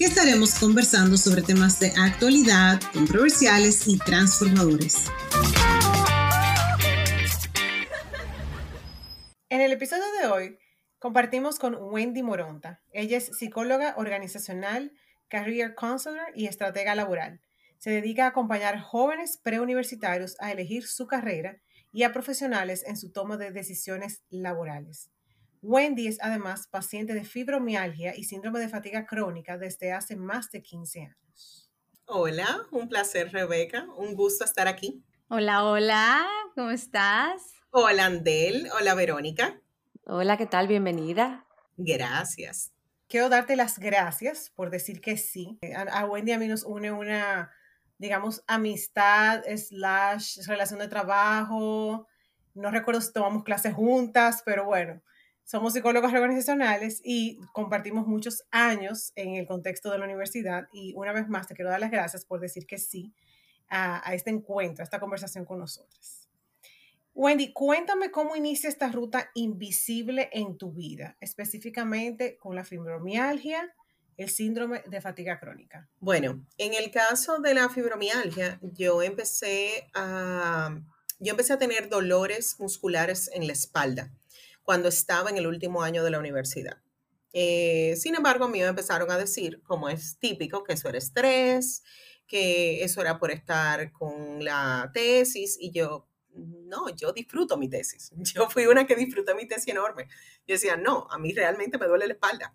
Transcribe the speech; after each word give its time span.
que 0.00 0.06
estaremos 0.06 0.58
conversando 0.58 1.18
sobre 1.18 1.42
temas 1.42 1.78
de 1.78 1.92
actualidad, 1.94 2.80
controversiales 2.94 3.86
y 3.86 3.98
transformadores. 3.98 5.10
En 9.50 9.60
el 9.60 9.72
episodio 9.72 10.04
de 10.18 10.28
hoy 10.28 10.58
compartimos 10.98 11.58
con 11.58 11.76
Wendy 11.78 12.22
Moronta. 12.22 12.80
Ella 12.94 13.18
es 13.18 13.26
psicóloga 13.36 13.92
organizacional, 13.98 14.90
career 15.28 15.74
counselor 15.74 16.28
y 16.34 16.46
estratega 16.46 16.94
laboral. 16.94 17.42
Se 17.76 17.90
dedica 17.90 18.24
a 18.24 18.28
acompañar 18.28 18.80
jóvenes 18.80 19.38
preuniversitarios 19.42 20.34
a 20.40 20.50
elegir 20.50 20.86
su 20.86 21.06
carrera 21.06 21.60
y 21.92 22.04
a 22.04 22.12
profesionales 22.14 22.84
en 22.86 22.96
su 22.96 23.12
toma 23.12 23.36
de 23.36 23.50
decisiones 23.50 24.22
laborales. 24.30 25.10
Wendy 25.62 26.06
es 26.06 26.18
además 26.22 26.66
paciente 26.68 27.12
de 27.12 27.22
fibromialgia 27.22 28.16
y 28.16 28.24
síndrome 28.24 28.60
de 28.60 28.68
fatiga 28.70 29.04
crónica 29.04 29.58
desde 29.58 29.92
hace 29.92 30.16
más 30.16 30.50
de 30.50 30.62
15 30.62 31.00
años. 31.02 31.70
Hola, 32.06 32.66
un 32.70 32.88
placer 32.88 33.30
Rebeca, 33.30 33.86
un 33.96 34.14
gusto 34.14 34.44
estar 34.44 34.68
aquí. 34.68 35.04
Hola, 35.28 35.64
hola, 35.64 36.26
¿cómo 36.54 36.70
estás? 36.70 37.42
Hola 37.70 38.06
Andel, 38.06 38.70
hola 38.78 38.94
Verónica. 38.94 39.60
Hola, 40.06 40.38
¿qué 40.38 40.46
tal? 40.46 40.66
Bienvenida. 40.66 41.46
Gracias. 41.76 42.72
Quiero 43.06 43.28
darte 43.28 43.54
las 43.54 43.78
gracias 43.78 44.50
por 44.56 44.70
decir 44.70 45.02
que 45.02 45.18
sí. 45.18 45.58
A, 45.74 46.06
Wendy 46.06 46.32
a 46.32 46.38
mí 46.38 46.48
nos 46.48 46.64
une 46.64 46.90
una, 46.90 47.52
digamos, 47.98 48.42
amistad 48.46 49.42
slash 49.56 50.38
relación 50.46 50.78
de 50.78 50.88
trabajo. 50.88 52.08
No 52.54 52.70
recuerdo 52.70 53.02
si 53.02 53.12
tomamos 53.12 53.44
clases 53.44 53.74
juntas, 53.74 54.42
pero 54.44 54.64
bueno, 54.64 55.02
somos 55.50 55.72
psicólogos 55.72 56.12
organizacionales 56.12 57.00
y 57.02 57.40
compartimos 57.52 58.06
muchos 58.06 58.44
años 58.52 59.10
en 59.16 59.34
el 59.34 59.48
contexto 59.48 59.90
de 59.90 59.98
la 59.98 60.04
universidad. 60.04 60.68
Y 60.72 60.94
una 60.94 61.12
vez 61.12 61.28
más 61.28 61.48
te 61.48 61.56
quiero 61.56 61.72
dar 61.72 61.80
las 61.80 61.90
gracias 61.90 62.24
por 62.24 62.38
decir 62.38 62.68
que 62.68 62.78
sí 62.78 63.12
a, 63.68 64.08
a 64.08 64.14
este 64.14 64.30
encuentro, 64.30 64.82
a 64.82 64.84
esta 64.84 65.00
conversación 65.00 65.44
con 65.44 65.58
nosotras. 65.58 66.28
Wendy, 67.14 67.52
cuéntame 67.52 68.12
cómo 68.12 68.36
inicia 68.36 68.68
esta 68.68 68.92
ruta 68.92 69.28
invisible 69.34 70.30
en 70.32 70.56
tu 70.56 70.70
vida, 70.70 71.16
específicamente 71.20 72.36
con 72.38 72.54
la 72.54 72.62
fibromialgia, 72.62 73.74
el 74.18 74.30
síndrome 74.30 74.84
de 74.86 75.00
fatiga 75.00 75.40
crónica. 75.40 75.88
Bueno, 75.98 76.46
en 76.58 76.74
el 76.74 76.92
caso 76.92 77.40
de 77.40 77.54
la 77.54 77.68
fibromialgia, 77.70 78.60
yo 78.62 79.02
empecé 79.02 79.90
a, 79.94 80.78
yo 81.18 81.32
empecé 81.32 81.54
a 81.54 81.58
tener 81.58 81.88
dolores 81.88 82.54
musculares 82.60 83.28
en 83.34 83.48
la 83.48 83.52
espalda 83.52 84.12
cuando 84.70 84.88
estaba 84.88 85.30
en 85.30 85.36
el 85.36 85.48
último 85.48 85.82
año 85.82 86.04
de 86.04 86.12
la 86.12 86.20
universidad. 86.20 86.80
Eh, 87.32 87.96
sin 87.96 88.14
embargo, 88.14 88.44
a 88.44 88.48
mí 88.48 88.60
me 88.60 88.66
empezaron 88.66 89.10
a 89.10 89.18
decir, 89.18 89.60
como 89.64 89.88
es 89.88 90.16
típico, 90.20 90.62
que 90.62 90.74
eso 90.74 90.88
era 90.88 90.98
estrés, 90.98 91.82
que 92.28 92.84
eso 92.84 93.00
era 93.00 93.18
por 93.18 93.32
estar 93.32 93.90
con 93.90 94.44
la 94.44 94.88
tesis 94.94 95.56
y 95.58 95.72
yo, 95.72 96.06
no, 96.36 96.88
yo 96.94 97.12
disfruto 97.12 97.56
mi 97.56 97.68
tesis. 97.68 98.12
Yo 98.32 98.48
fui 98.48 98.66
una 98.66 98.86
que 98.86 98.94
disfruté 98.94 99.34
mi 99.34 99.48
tesis 99.48 99.66
enorme. 99.66 100.06
Yo 100.46 100.54
decía, 100.54 100.76
no, 100.76 101.08
a 101.10 101.18
mí 101.18 101.32
realmente 101.32 101.76
me 101.76 101.86
duele 101.86 102.06
la 102.06 102.12
espalda. 102.12 102.54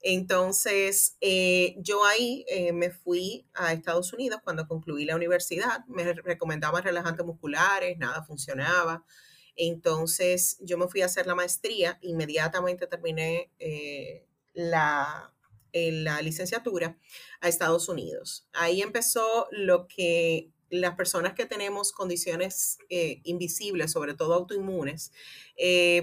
Entonces, 0.00 1.16
eh, 1.20 1.74
yo 1.78 2.04
ahí 2.04 2.44
eh, 2.46 2.72
me 2.72 2.90
fui 2.90 3.48
a 3.52 3.72
Estados 3.72 4.12
Unidos 4.12 4.42
cuando 4.44 4.68
concluí 4.68 5.04
la 5.06 5.16
universidad. 5.16 5.84
Me 5.88 6.12
recomendaban 6.12 6.84
relajantes 6.84 7.26
musculares, 7.26 7.98
nada 7.98 8.22
funcionaba. 8.22 9.04
Entonces 9.58 10.56
yo 10.60 10.78
me 10.78 10.86
fui 10.86 11.02
a 11.02 11.06
hacer 11.06 11.26
la 11.26 11.34
maestría, 11.34 11.98
inmediatamente 12.00 12.86
terminé 12.86 13.50
eh, 13.58 14.24
la, 14.54 15.34
eh, 15.72 15.90
la 15.90 16.22
licenciatura 16.22 16.96
a 17.40 17.48
Estados 17.48 17.88
Unidos. 17.88 18.46
Ahí 18.52 18.80
empezó 18.80 19.48
lo 19.50 19.88
que 19.88 20.50
las 20.70 20.94
personas 20.94 21.34
que 21.34 21.46
tenemos 21.46 21.92
condiciones 21.92 22.78
eh, 22.88 23.20
invisibles, 23.24 23.90
sobre 23.90 24.14
todo 24.14 24.34
autoinmunes, 24.34 25.12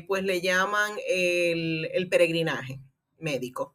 pues 0.07 0.23
le 0.23 0.41
llaman 0.41 0.91
el, 1.07 1.89
el, 1.93 2.09
peregrinaje 2.09 2.81
médico. 3.19 3.73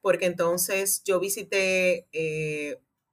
Porque 0.00 0.24
entonces 0.24 1.02
yo 1.04 1.20
visité 1.20 2.08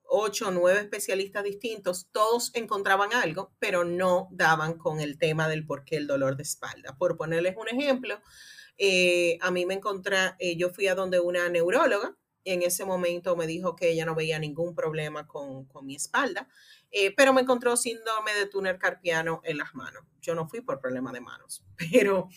ocho 0.08 0.48
o 0.48 0.52
nueve 0.52 0.80
especialistas 0.80 1.44
distintos, 1.44 2.08
todos 2.12 2.52
encontraban 2.56 3.14
algo, 3.14 3.54
pero 3.60 3.84
no 3.84 4.30
daban 4.32 4.78
con 4.78 5.00
el 5.00 5.18
tema 5.18 5.48
del 5.48 5.66
por 5.66 5.84
qué 5.86 5.98
el 5.98 6.08
dolor 6.08 6.38
de 6.38 6.44
espalda. 6.44 6.98
Por 6.98 7.18
ponerles 7.18 7.56
un 7.58 7.68
ejemplo, 7.68 8.22
eh, 8.78 9.38
a 9.42 9.52
mí 9.52 9.66
me 9.66 9.76
encontré, 9.76 10.18
eh, 10.40 10.56
yo 10.56 10.70
fui 10.70 10.88
a 10.88 10.96
donde 10.96 11.20
una 11.20 11.50
neuróloga, 11.50 12.16
y 12.44 12.52
en 12.52 12.62
ese 12.62 12.86
momento 12.86 13.36
me 13.36 13.46
dijo 13.46 13.76
que 13.76 13.90
ella 13.90 14.06
no 14.06 14.16
veía 14.16 14.40
ningún 14.40 14.74
problema 14.74 15.28
con, 15.28 15.66
con 15.66 15.86
mi 15.86 15.96
espalda, 15.96 16.48
eh, 16.92 17.14
pero 17.16 17.34
me 17.34 17.42
encontró 17.42 17.76
síndrome 17.76 18.34
de 18.34 18.46
túnel 18.46 18.78
carpiano 18.78 19.42
en 19.44 19.58
las 19.58 19.76
manos. 19.76 20.04
Yo 20.22 20.34
no 20.34 20.48
fui 20.48 20.62
por 20.62 20.80
problema 20.80 21.12
de 21.12 21.20
manos, 21.20 21.64
pero 21.92 22.30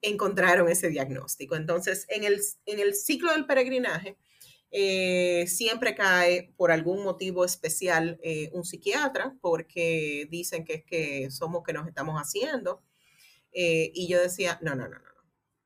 encontraron 0.00 0.68
ese 0.68 0.88
diagnóstico. 0.88 1.56
Entonces, 1.56 2.06
en 2.08 2.24
el, 2.24 2.40
en 2.66 2.80
el 2.80 2.94
ciclo 2.94 3.32
del 3.32 3.46
peregrinaje, 3.46 4.16
eh, 4.70 5.46
siempre 5.46 5.94
cae 5.94 6.52
por 6.56 6.70
algún 6.70 7.02
motivo 7.02 7.44
especial 7.44 8.18
eh, 8.22 8.50
un 8.52 8.64
psiquiatra 8.64 9.34
porque 9.40 10.28
dicen 10.30 10.64
que 10.64 10.74
es 10.74 10.84
que 10.84 11.30
somos 11.30 11.62
que 11.64 11.72
nos 11.72 11.86
estamos 11.86 12.20
haciendo. 12.20 12.82
Eh, 13.52 13.92
y 13.94 14.08
yo 14.08 14.20
decía, 14.20 14.58
no, 14.62 14.74
no, 14.74 14.88
no, 14.88 14.98
no, 14.98 15.10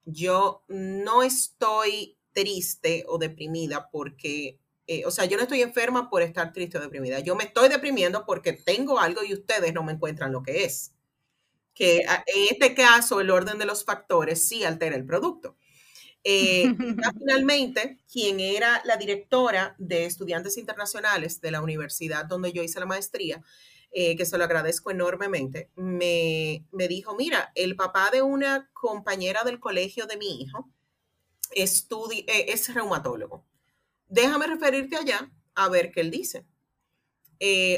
Yo 0.04 0.64
no 0.68 1.22
estoy 1.22 2.18
triste 2.32 3.04
o 3.08 3.18
deprimida 3.18 3.90
porque, 3.90 4.60
o 5.06 5.10
sea, 5.10 5.24
yo 5.26 5.36
no 5.36 5.42
estoy 5.44 5.62
enferma 5.62 6.08
por 6.10 6.22
estar 6.22 6.52
triste 6.52 6.78
o 6.78 6.80
deprimida. 6.80 7.20
Yo 7.20 7.36
me 7.36 7.44
estoy 7.44 7.68
deprimiendo 7.68 8.24
porque 8.26 8.52
tengo 8.52 9.00
algo 9.00 9.22
y 9.24 9.34
ustedes 9.34 9.74
no 9.74 9.82
me 9.82 9.92
encuentran 9.92 10.32
lo 10.32 10.42
que 10.42 10.64
es. 10.64 10.94
Que 11.74 12.00
en 12.00 12.48
este 12.50 12.74
caso 12.74 13.20
el 13.20 13.30
orden 13.30 13.58
de 13.58 13.66
los 13.66 13.84
factores 13.84 14.48
sí 14.48 14.64
altera 14.64 14.96
el 14.96 15.06
producto. 15.06 15.56
Eh, 16.24 16.74
finalmente, 17.18 17.98
quien 18.10 18.40
era 18.40 18.80
la 18.84 18.96
directora 18.96 19.74
de 19.78 20.06
estudiantes 20.06 20.56
internacionales 20.56 21.40
de 21.40 21.50
la 21.50 21.62
universidad 21.62 22.24
donde 22.24 22.52
yo 22.52 22.62
hice 22.62 22.80
la 22.80 22.86
maestría, 22.86 23.42
eh, 23.94 24.16
que 24.16 24.24
se 24.24 24.38
lo 24.38 24.44
agradezco 24.44 24.90
enormemente, 24.90 25.70
me, 25.76 26.64
dijo, 26.88 27.14
mira, 27.14 27.52
el 27.54 27.76
papá 27.76 28.10
de 28.10 28.22
una 28.22 28.70
compañera 28.72 29.44
del 29.44 29.60
colegio 29.60 30.06
de 30.06 30.16
mi 30.16 30.40
hijo 30.40 30.70
eh, 31.54 31.66
es 32.48 32.74
reumatólogo. 32.74 33.44
Déjame 34.08 34.46
referirte 34.46 34.96
allá 34.96 35.30
a 35.54 35.68
ver 35.68 35.92
qué 35.92 36.00
él 36.00 36.10
dice. 36.10 36.46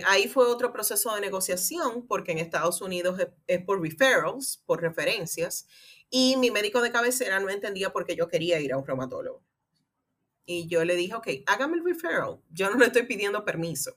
Ahí 0.07 0.29
fue 0.29 0.47
otro 0.47 0.73
proceso 0.73 1.15
de 1.15 1.21
negociación, 1.21 2.07
porque 2.07 2.33
en 2.33 2.39
Estados 2.39 2.81
Unidos 2.83 3.19
es 3.47 3.65
por 3.65 3.81
referrals, 3.81 4.63
por 4.67 4.83
referencias, 4.83 5.67
y 6.11 6.37
mi 6.37 6.51
médico 6.51 6.81
de 6.81 6.93
cabecera 6.93 7.41
no 7.41 7.51
entendía 7.51 7.93
por 7.93 8.05
qué 8.05 8.15
yo 8.15 8.29
quería 8.29 8.61
ir 8.61 8.73
a 8.73 8.79
un 8.79 8.87
reumatólogo. 8.87 9.43
Y 10.47 10.69
yo 10.69 10.85
le 10.85 10.97
dije, 10.97 11.15
ok, 11.15 11.29
hágame 11.47 11.79
el 11.79 11.85
referral. 11.85 12.41
Yo 12.51 12.71
no 12.71 12.77
le 12.77 12.87
estoy 12.87 13.05
pidiendo 13.05 13.45
permiso. 13.45 13.97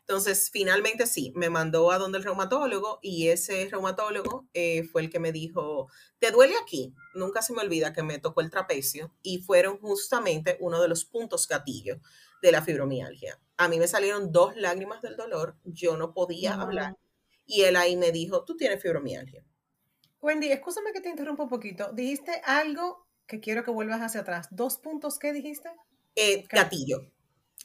Entonces, 0.00 0.50
finalmente 0.52 1.04
sí, 1.04 1.32
me 1.34 1.50
mandó 1.50 1.90
a 1.90 1.98
donde 1.98 2.18
el 2.18 2.24
reumatólogo 2.24 3.00
y 3.02 3.26
ese 3.26 3.68
reumatólogo 3.68 4.46
eh, 4.54 4.84
fue 4.84 5.02
el 5.02 5.10
que 5.10 5.18
me 5.18 5.32
dijo, 5.32 5.88
¿te 6.20 6.30
duele 6.30 6.54
aquí? 6.62 6.94
Nunca 7.14 7.42
se 7.42 7.52
me 7.52 7.62
olvida 7.62 7.92
que 7.92 8.04
me 8.04 8.20
tocó 8.20 8.40
el 8.40 8.50
trapecio 8.52 9.12
y 9.22 9.38
fueron 9.38 9.80
justamente 9.80 10.58
uno 10.60 10.80
de 10.80 10.86
los 10.86 11.04
puntos 11.04 11.48
gatillo 11.48 11.98
de 12.42 12.52
la 12.52 12.62
fibromialgia. 12.62 13.40
A 13.56 13.68
mí 13.68 13.78
me 13.78 13.88
salieron 13.88 14.32
dos 14.32 14.56
lágrimas 14.56 15.02
del 15.02 15.16
dolor, 15.16 15.56
yo 15.64 15.96
no 15.96 16.12
podía 16.12 16.54
hablar 16.54 16.96
y 17.46 17.62
él 17.62 17.76
ahí 17.76 17.96
me 17.96 18.12
dijo, 18.12 18.44
tú 18.44 18.56
tienes 18.56 18.82
fibromialgia. 18.82 19.44
Wendy, 20.20 20.50
escúchame 20.50 20.92
que 20.92 21.00
te 21.00 21.08
interrumpa 21.08 21.44
un 21.44 21.48
poquito. 21.48 21.92
Dijiste 21.92 22.42
algo 22.44 23.06
que 23.26 23.40
quiero 23.40 23.64
que 23.64 23.70
vuelvas 23.70 24.00
hacia 24.00 24.22
atrás. 24.22 24.48
¿Dos 24.50 24.78
puntos 24.78 25.18
qué 25.18 25.32
dijiste? 25.32 25.68
Eh, 26.16 26.44
gatillo. 26.50 27.12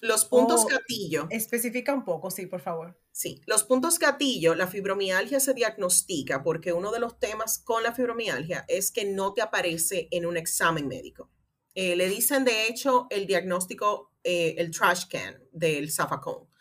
Los 0.01 0.25
puntos 0.25 0.63
oh, 0.65 0.67
gatillo. 0.67 1.27
Especifica 1.29 1.93
un 1.93 2.03
poco, 2.03 2.31
sí, 2.31 2.45
por 2.45 2.61
favor. 2.61 2.99
Sí, 3.11 3.41
los 3.45 3.63
puntos 3.63 3.99
gatillo, 3.99 4.55
la 4.55 4.67
fibromialgia 4.67 5.39
se 5.39 5.53
diagnostica 5.53 6.43
porque 6.43 6.73
uno 6.73 6.91
de 6.91 6.99
los 6.99 7.19
temas 7.19 7.59
con 7.59 7.83
la 7.83 7.93
fibromialgia 7.93 8.65
es 8.67 8.91
que 8.91 9.05
no 9.05 9.33
te 9.33 9.41
aparece 9.41 10.07
en 10.11 10.25
un 10.25 10.37
examen 10.37 10.87
médico. 10.87 11.29
Eh, 11.75 11.95
le 11.95 12.09
dicen, 12.09 12.45
de 12.45 12.67
hecho, 12.67 13.07
el 13.09 13.27
diagnóstico, 13.27 14.10
eh, 14.23 14.55
el 14.57 14.71
trash 14.71 15.07
can 15.07 15.41
del 15.51 15.91
zafacón 15.91 16.51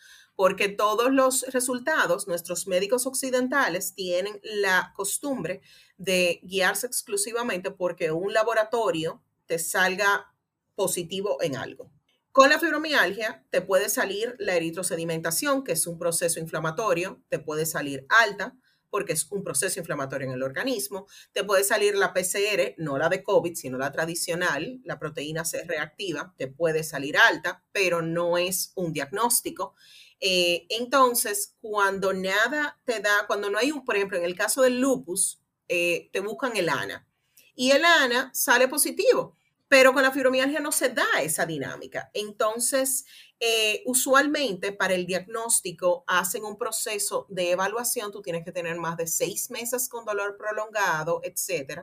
porque 0.40 0.70
todos 0.70 1.12
los 1.12 1.42
resultados, 1.52 2.26
nuestros 2.26 2.66
médicos 2.66 3.06
occidentales 3.06 3.94
tienen 3.94 4.40
la 4.42 4.94
costumbre 4.96 5.60
de 5.98 6.40
guiarse 6.42 6.86
exclusivamente 6.86 7.70
porque 7.70 8.10
un 8.10 8.32
laboratorio 8.32 9.22
te 9.44 9.58
salga 9.58 10.32
positivo 10.74 11.36
en 11.42 11.56
algo. 11.56 11.92
Con 12.32 12.48
la 12.48 12.58
fibromialgia 12.58 13.44
te 13.50 13.60
puede 13.60 13.90
salir 13.90 14.34
la 14.38 14.54
eritrosedimentación, 14.54 15.62
que 15.62 15.72
es 15.72 15.86
un 15.86 15.98
proceso 15.98 16.40
inflamatorio, 16.40 17.20
te 17.28 17.38
puede 17.38 17.66
salir 17.66 18.06
alta, 18.08 18.56
porque 18.90 19.12
es 19.12 19.26
un 19.30 19.42
proceso 19.42 19.78
inflamatorio 19.78 20.28
en 20.28 20.34
el 20.34 20.42
organismo. 20.42 21.06
Te 21.32 21.44
puede 21.44 21.64
salir 21.64 21.94
la 21.94 22.12
PCR, 22.12 22.74
no 22.78 22.98
la 22.98 23.08
de 23.08 23.22
COVID, 23.22 23.54
sino 23.54 23.78
la 23.78 23.92
tradicional, 23.92 24.80
la 24.84 24.98
proteína 24.98 25.44
C 25.44 25.64
reactiva, 25.64 26.34
te 26.36 26.48
puede 26.48 26.82
salir 26.82 27.16
alta, 27.16 27.62
pero 27.72 28.02
no 28.02 28.36
es 28.36 28.72
un 28.74 28.92
diagnóstico. 28.92 29.74
Eh, 30.20 30.66
entonces, 30.68 31.56
cuando 31.60 32.12
nada 32.12 32.78
te 32.84 33.00
da, 33.00 33.26
cuando 33.26 33.48
no 33.48 33.58
hay 33.58 33.72
un, 33.72 33.84
por 33.84 33.96
ejemplo, 33.96 34.18
en 34.18 34.24
el 34.24 34.36
caso 34.36 34.62
del 34.62 34.80
lupus, 34.80 35.40
eh, 35.68 36.10
te 36.12 36.20
buscan 36.20 36.56
el 36.56 36.68
ANA 36.68 37.06
y 37.54 37.70
el 37.70 37.84
ANA 37.84 38.30
sale 38.34 38.68
positivo 38.68 39.36
pero 39.70 39.92
con 39.92 40.02
la 40.02 40.10
fibromialgia 40.10 40.58
no 40.58 40.72
se 40.72 40.88
da 40.88 41.06
esa 41.22 41.46
dinámica. 41.46 42.10
Entonces, 42.12 43.04
eh, 43.38 43.84
usualmente 43.86 44.72
para 44.72 44.94
el 44.94 45.06
diagnóstico 45.06 46.02
hacen 46.08 46.44
un 46.44 46.58
proceso 46.58 47.24
de 47.28 47.52
evaluación, 47.52 48.10
tú 48.10 48.20
tienes 48.20 48.44
que 48.44 48.50
tener 48.50 48.76
más 48.78 48.96
de 48.96 49.06
seis 49.06 49.48
meses 49.48 49.88
con 49.88 50.04
dolor 50.04 50.36
prolongado, 50.36 51.20
etc. 51.22 51.82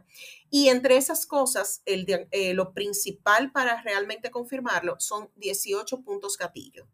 Y 0.49 0.67
entre 0.67 0.97
esas 0.97 1.25
cosas, 1.25 1.81
el, 1.85 2.27
eh, 2.31 2.53
lo 2.53 2.73
principal 2.73 3.53
para 3.53 3.81
realmente 3.83 4.31
confirmarlo 4.31 4.97
son 4.99 5.31
18 5.37 6.01
puntos 6.01 6.37
gatillo. 6.37 6.89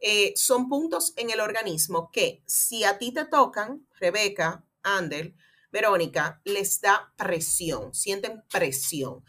Eh, 0.00 0.32
son 0.34 0.70
puntos 0.70 1.12
en 1.16 1.28
el 1.28 1.40
organismo 1.40 2.10
que 2.10 2.42
si 2.46 2.84
a 2.84 2.96
ti 2.96 3.12
te 3.12 3.26
tocan, 3.26 3.86
Rebeca, 4.00 4.64
Andel, 4.82 5.36
Verónica, 5.72 6.40
les 6.44 6.80
da 6.80 7.12
presión, 7.16 7.94
sienten 7.94 8.42
presión. 8.50 9.24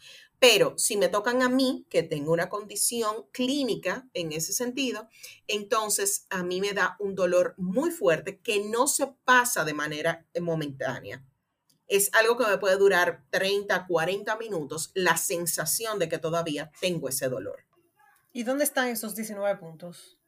Pero 0.46 0.74
si 0.76 0.98
me 0.98 1.08
tocan 1.08 1.40
a 1.40 1.48
mí, 1.48 1.86
que 1.88 2.02
tengo 2.02 2.30
una 2.30 2.50
condición 2.50 3.24
clínica 3.32 4.06
en 4.12 4.30
ese 4.30 4.52
sentido, 4.52 5.08
entonces 5.48 6.26
a 6.28 6.42
mí 6.42 6.60
me 6.60 6.74
da 6.74 6.96
un 6.98 7.14
dolor 7.14 7.54
muy 7.56 7.90
fuerte 7.90 8.40
que 8.40 8.62
no 8.62 8.86
se 8.86 9.06
pasa 9.24 9.64
de 9.64 9.72
manera 9.72 10.26
momentánea. 10.38 11.24
Es 11.86 12.12
algo 12.12 12.36
que 12.36 12.44
me 12.46 12.58
puede 12.58 12.76
durar 12.76 13.24
30, 13.30 13.86
40 13.86 14.36
minutos, 14.36 14.90
la 14.92 15.16
sensación 15.16 15.98
de 15.98 16.10
que 16.10 16.18
todavía 16.18 16.70
tengo 16.78 17.08
ese 17.08 17.30
dolor. 17.30 17.64
¿Y 18.34 18.42
dónde 18.42 18.64
están 18.64 18.88
esos 18.88 19.16
19 19.16 19.56
puntos? 19.56 20.18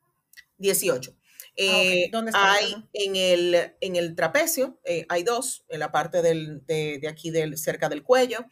18. 0.56 1.14
Ah, 1.14 1.54
eh, 1.56 2.08
¿Dónde 2.10 2.30
están? 2.30 2.56
Hay 2.56 2.88
en 2.94 3.16
el, 3.16 3.74
en 3.80 3.96
el 3.96 4.14
trapecio, 4.14 4.78
eh, 4.84 5.04
hay 5.10 5.22
dos, 5.24 5.64
en 5.68 5.80
la 5.80 5.92
parte 5.92 6.22
del, 6.22 6.64
de, 6.64 6.98
de, 7.00 7.08
aquí 7.08 7.30
del, 7.30 7.58
cerca 7.58 7.90
del 7.90 8.02
cuello, 8.02 8.46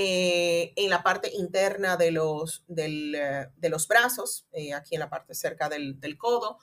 eh, 0.00 0.74
en 0.76 0.90
la 0.90 1.02
parte 1.02 1.28
interna 1.34 1.96
de 1.96 2.12
los, 2.12 2.64
eh, 2.76 3.46
de 3.56 3.68
los 3.68 3.88
brazos, 3.88 4.46
eh, 4.52 4.72
aquí 4.72 4.94
en 4.94 5.00
la 5.00 5.10
parte 5.10 5.34
cerca 5.34 5.68
del, 5.68 5.98
codo. 6.16 6.58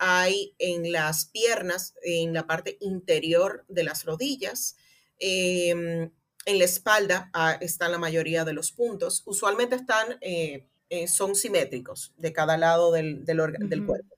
hay 0.00 0.52
en 0.58 0.90
las 0.90 1.26
piernas, 1.26 1.94
en 2.02 2.32
la 2.32 2.44
parte 2.48 2.76
interior 2.80 3.64
de 3.68 3.84
las 3.84 4.04
rodillas. 4.04 4.76
Em, 5.20 6.10
en 6.44 6.58
la 6.58 6.64
espalda 6.64 7.30
ah, 7.34 7.56
están 7.60 7.92
la 7.92 7.98
mayoría 7.98 8.44
de 8.44 8.52
los 8.52 8.72
puntos. 8.72 9.22
Usualmente 9.24 9.76
están, 9.76 10.18
son 11.06 11.36
simétricos 11.36 12.14
de 12.16 12.32
cada 12.32 12.56
lado 12.56 12.90
del, 12.90 13.24
del 13.24 13.86
cuerpo. 13.86 14.17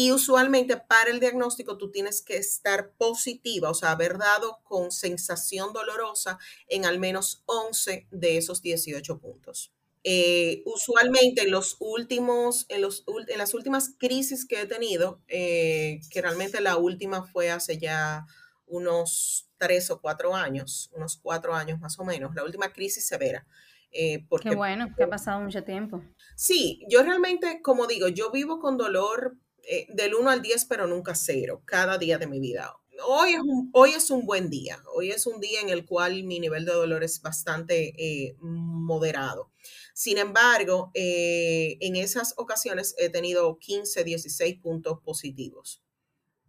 Y 0.00 0.12
usualmente 0.12 0.76
para 0.76 1.10
el 1.10 1.18
diagnóstico 1.18 1.76
tú 1.76 1.90
tienes 1.90 2.22
que 2.22 2.36
estar 2.36 2.92
positiva, 2.92 3.68
o 3.68 3.74
sea, 3.74 3.90
haber 3.90 4.16
dado 4.16 4.60
con 4.62 4.92
sensación 4.92 5.72
dolorosa 5.72 6.38
en 6.68 6.86
al 6.86 7.00
menos 7.00 7.42
11 7.46 8.06
de 8.08 8.36
esos 8.36 8.62
18 8.62 9.18
puntos. 9.18 9.72
Eh, 10.04 10.62
usualmente 10.66 11.42
en 11.42 11.50
los 11.50 11.78
últimos, 11.80 12.64
en, 12.68 12.82
los, 12.82 13.04
en 13.26 13.38
las 13.38 13.54
últimas 13.54 13.96
crisis 13.98 14.46
que 14.46 14.60
he 14.60 14.66
tenido, 14.66 15.20
eh, 15.26 15.98
que 16.12 16.22
realmente 16.22 16.60
la 16.60 16.76
última 16.76 17.24
fue 17.24 17.50
hace 17.50 17.78
ya 17.78 18.24
unos 18.68 19.50
tres 19.56 19.90
o 19.90 20.00
cuatro 20.00 20.32
años, 20.32 20.92
unos 20.94 21.16
cuatro 21.16 21.56
años 21.56 21.80
más 21.80 21.98
o 21.98 22.04
menos, 22.04 22.36
la 22.36 22.44
última 22.44 22.72
crisis 22.72 23.04
severa. 23.04 23.48
Eh, 23.90 24.24
porque, 24.28 24.50
Qué 24.50 24.54
bueno, 24.54 24.94
que 24.96 25.02
ha 25.02 25.10
pasado 25.10 25.40
mucho 25.40 25.64
tiempo. 25.64 26.04
Sí, 26.36 26.84
yo 26.88 27.02
realmente, 27.02 27.60
como 27.62 27.88
digo, 27.88 28.06
yo 28.06 28.30
vivo 28.30 28.60
con 28.60 28.76
dolor 28.76 29.36
eh, 29.64 29.86
del 29.90 30.14
1 30.14 30.30
al 30.30 30.42
10, 30.42 30.64
pero 30.66 30.86
nunca 30.86 31.14
cero, 31.14 31.62
cada 31.64 31.98
día 31.98 32.18
de 32.18 32.26
mi 32.26 32.40
vida. 32.40 32.74
Hoy 33.06 33.34
es, 33.34 33.40
un, 33.40 33.70
hoy 33.72 33.90
es 33.90 34.10
un 34.10 34.26
buen 34.26 34.50
día, 34.50 34.82
hoy 34.94 35.10
es 35.10 35.26
un 35.26 35.40
día 35.40 35.60
en 35.60 35.68
el 35.68 35.84
cual 35.84 36.24
mi 36.24 36.40
nivel 36.40 36.64
de 36.64 36.72
dolor 36.72 37.04
es 37.04 37.22
bastante 37.22 37.94
eh, 37.96 38.34
moderado. 38.40 39.52
Sin 39.94 40.18
embargo, 40.18 40.90
eh, 40.94 41.76
en 41.80 41.96
esas 41.96 42.34
ocasiones 42.36 42.94
he 42.98 43.08
tenido 43.08 43.58
15, 43.58 44.02
16 44.02 44.58
puntos 44.60 44.98
positivos. 45.04 45.82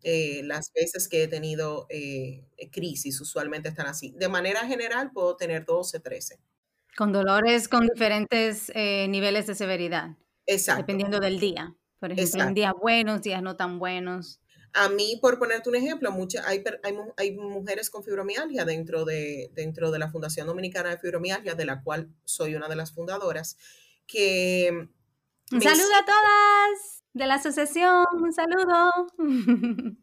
las 0.02 0.72
veces 0.74 1.08
que 1.08 1.24
he 1.24 1.28
tenido 1.28 1.88
crisis 2.72 3.20
usualmente 3.22 3.70
están 3.70 3.88
así. 3.88 4.14
De 4.18 4.30
manera 4.30 4.66
general 4.66 5.12
puedo 5.12 5.36
tener 5.36 5.66
12, 5.66 6.00
13. 6.00 6.40
Con 6.98 7.12
dolores 7.12 7.68
con 7.68 7.86
diferentes 7.88 8.72
niveles 8.76 9.46
de 9.46 9.56
severidad. 9.56 10.18
Exacto. 10.46 10.82
Dependiendo 10.82 11.20
del 11.20 11.40
día. 11.40 11.76
Por 12.00 12.12
ejemplo, 12.12 12.44
en 12.44 12.54
días 12.54 12.74
buenos, 12.82 13.22
días 13.22 13.42
no 13.42 13.56
tan 13.56 13.80
buenos. 13.80 14.40
A 14.74 14.88
mí, 14.88 15.18
por 15.22 15.40
ponerte 15.40 15.70
un 15.70 15.76
ejemplo, 15.76 16.16
hay, 16.46 16.64
hay, 17.18 17.32
mujeres 17.32 17.90
con 17.90 18.04
fibromialgia 18.04 18.66
dentro 18.66 19.04
de, 19.04 19.50
dentro 19.54 19.90
de 19.90 19.98
la 19.98 20.12
Fundación 20.12 20.46
Dominicana 20.46 20.92
de 20.92 21.00
Fibromialgia, 21.00 21.56
de 21.56 21.66
la 21.66 21.82
cual 21.82 22.10
soy 22.24 22.56
una 22.56 22.68
de 22.68 22.76
las 22.76 22.94
fundadoras, 22.94 23.58
que... 24.06 24.90
Un 25.52 25.62
saludo 25.62 25.96
a 26.00 26.06
todas 26.06 27.00
de 27.14 27.26
la 27.26 27.36
asociación, 27.36 28.06
un 28.14 28.34
saludo. 28.34 28.92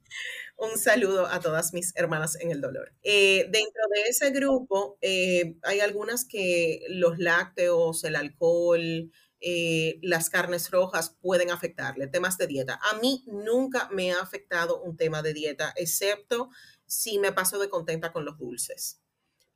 un 0.59 0.79
saludo 0.79 1.27
a 1.27 1.41
todas 1.41 1.73
mis 1.73 1.95
hermanas 1.97 2.37
en 2.41 2.51
el 2.51 2.61
dolor. 2.61 2.93
Eh, 3.03 3.47
dentro 3.51 3.83
de 3.95 4.03
ese 4.09 4.31
grupo 4.31 4.99
eh, 5.01 5.57
hay 5.63 5.81
algunas 5.81 6.25
que 6.25 6.85
los 6.89 7.19
lácteos, 7.19 8.03
el 8.05 8.17
alcohol, 8.17 9.11
eh, 9.41 9.99
las 10.03 10.31
carnes 10.31 10.71
rojas 10.71 11.17
pueden 11.21 11.51
afectarle, 11.51 12.07
temas 12.07 12.39
de 12.39 12.47
dieta. 12.47 12.81
A 12.91 12.99
mí 12.99 13.25
nunca 13.27 13.89
me 13.93 14.13
ha 14.13 14.21
afectado 14.21 14.83
un 14.83 14.97
tema 14.97 15.23
de 15.23 15.35
dieta, 15.35 15.73
excepto 15.77 16.51
si 16.87 17.19
me 17.19 17.33
paso 17.33 17.59
de 17.59 17.69
contenta 17.69 18.13
con 18.13 18.25
los 18.25 18.39
dulces. 18.39 19.01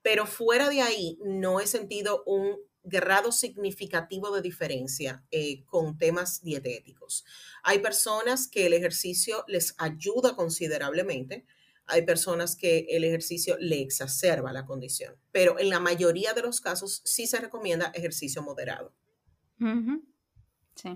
Pero 0.02 0.26
fuera 0.26 0.68
de 0.68 0.82
ahí, 0.82 1.18
no 1.24 1.60
he 1.60 1.66
sentido 1.66 2.22
un 2.26 2.58
grado 2.82 3.30
significativo 3.32 4.34
de 4.34 4.42
diferencia 4.42 5.24
eh, 5.30 5.64
con 5.66 5.98
temas 5.98 6.42
dietéticos. 6.42 7.24
Hay 7.62 7.80
personas 7.80 8.48
que 8.48 8.66
el 8.66 8.72
ejercicio 8.72 9.44
les 9.48 9.74
ayuda 9.78 10.34
considerablemente, 10.34 11.44
hay 11.86 12.02
personas 12.02 12.56
que 12.56 12.86
el 12.90 13.04
ejercicio 13.04 13.56
le 13.58 13.80
exacerba 13.80 14.52
la 14.52 14.64
condición, 14.64 15.16
pero 15.32 15.58
en 15.58 15.68
la 15.68 15.80
mayoría 15.80 16.32
de 16.32 16.42
los 16.42 16.60
casos 16.60 17.02
sí 17.04 17.26
se 17.26 17.40
recomienda 17.40 17.90
ejercicio 17.94 18.42
moderado. 18.42 18.94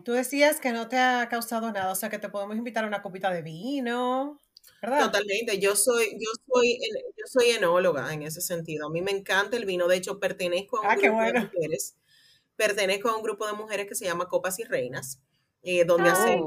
Tú 0.04 0.12
decías 0.12 0.60
que 0.60 0.72
no 0.72 0.88
te 0.88 0.98
ha 0.98 1.28
causado 1.28 1.70
nada, 1.70 1.92
o 1.92 1.94
sea 1.94 2.08
que 2.08 2.18
te 2.18 2.28
podemos 2.28 2.56
invitar 2.56 2.84
a 2.84 2.86
una 2.86 3.02
copita 3.02 3.30
de 3.30 3.42
vino, 3.42 4.38
¿verdad? 4.80 5.06
Totalmente, 5.06 5.58
yo 5.58 5.76
soy, 5.76 6.12
yo 6.12 6.30
soy, 6.46 6.78
yo 7.16 7.24
soy 7.26 7.50
enóloga 7.50 8.12
en 8.12 8.22
ese 8.22 8.40
sentido. 8.40 8.86
A 8.86 8.90
mí 8.90 9.02
me 9.02 9.10
encanta 9.10 9.56
el 9.56 9.66
vino, 9.66 9.86
de 9.88 9.96
hecho 9.96 10.18
pertenezco 10.18 10.78
a 10.78 10.80
un 10.80 10.86
ah, 10.86 10.96
grupo 10.96 11.20
de 11.20 11.32
mujeres, 11.40 11.96
pertenezco 12.56 13.10
a 13.10 13.16
un 13.16 13.22
grupo 13.22 13.46
de 13.46 13.52
mujeres 13.52 13.86
que 13.86 13.94
se 13.94 14.06
llama 14.06 14.28
Copas 14.28 14.58
y 14.58 14.64
Reinas, 14.64 15.20
eh, 15.62 15.84
donde 15.84 16.10
hacen... 16.10 16.44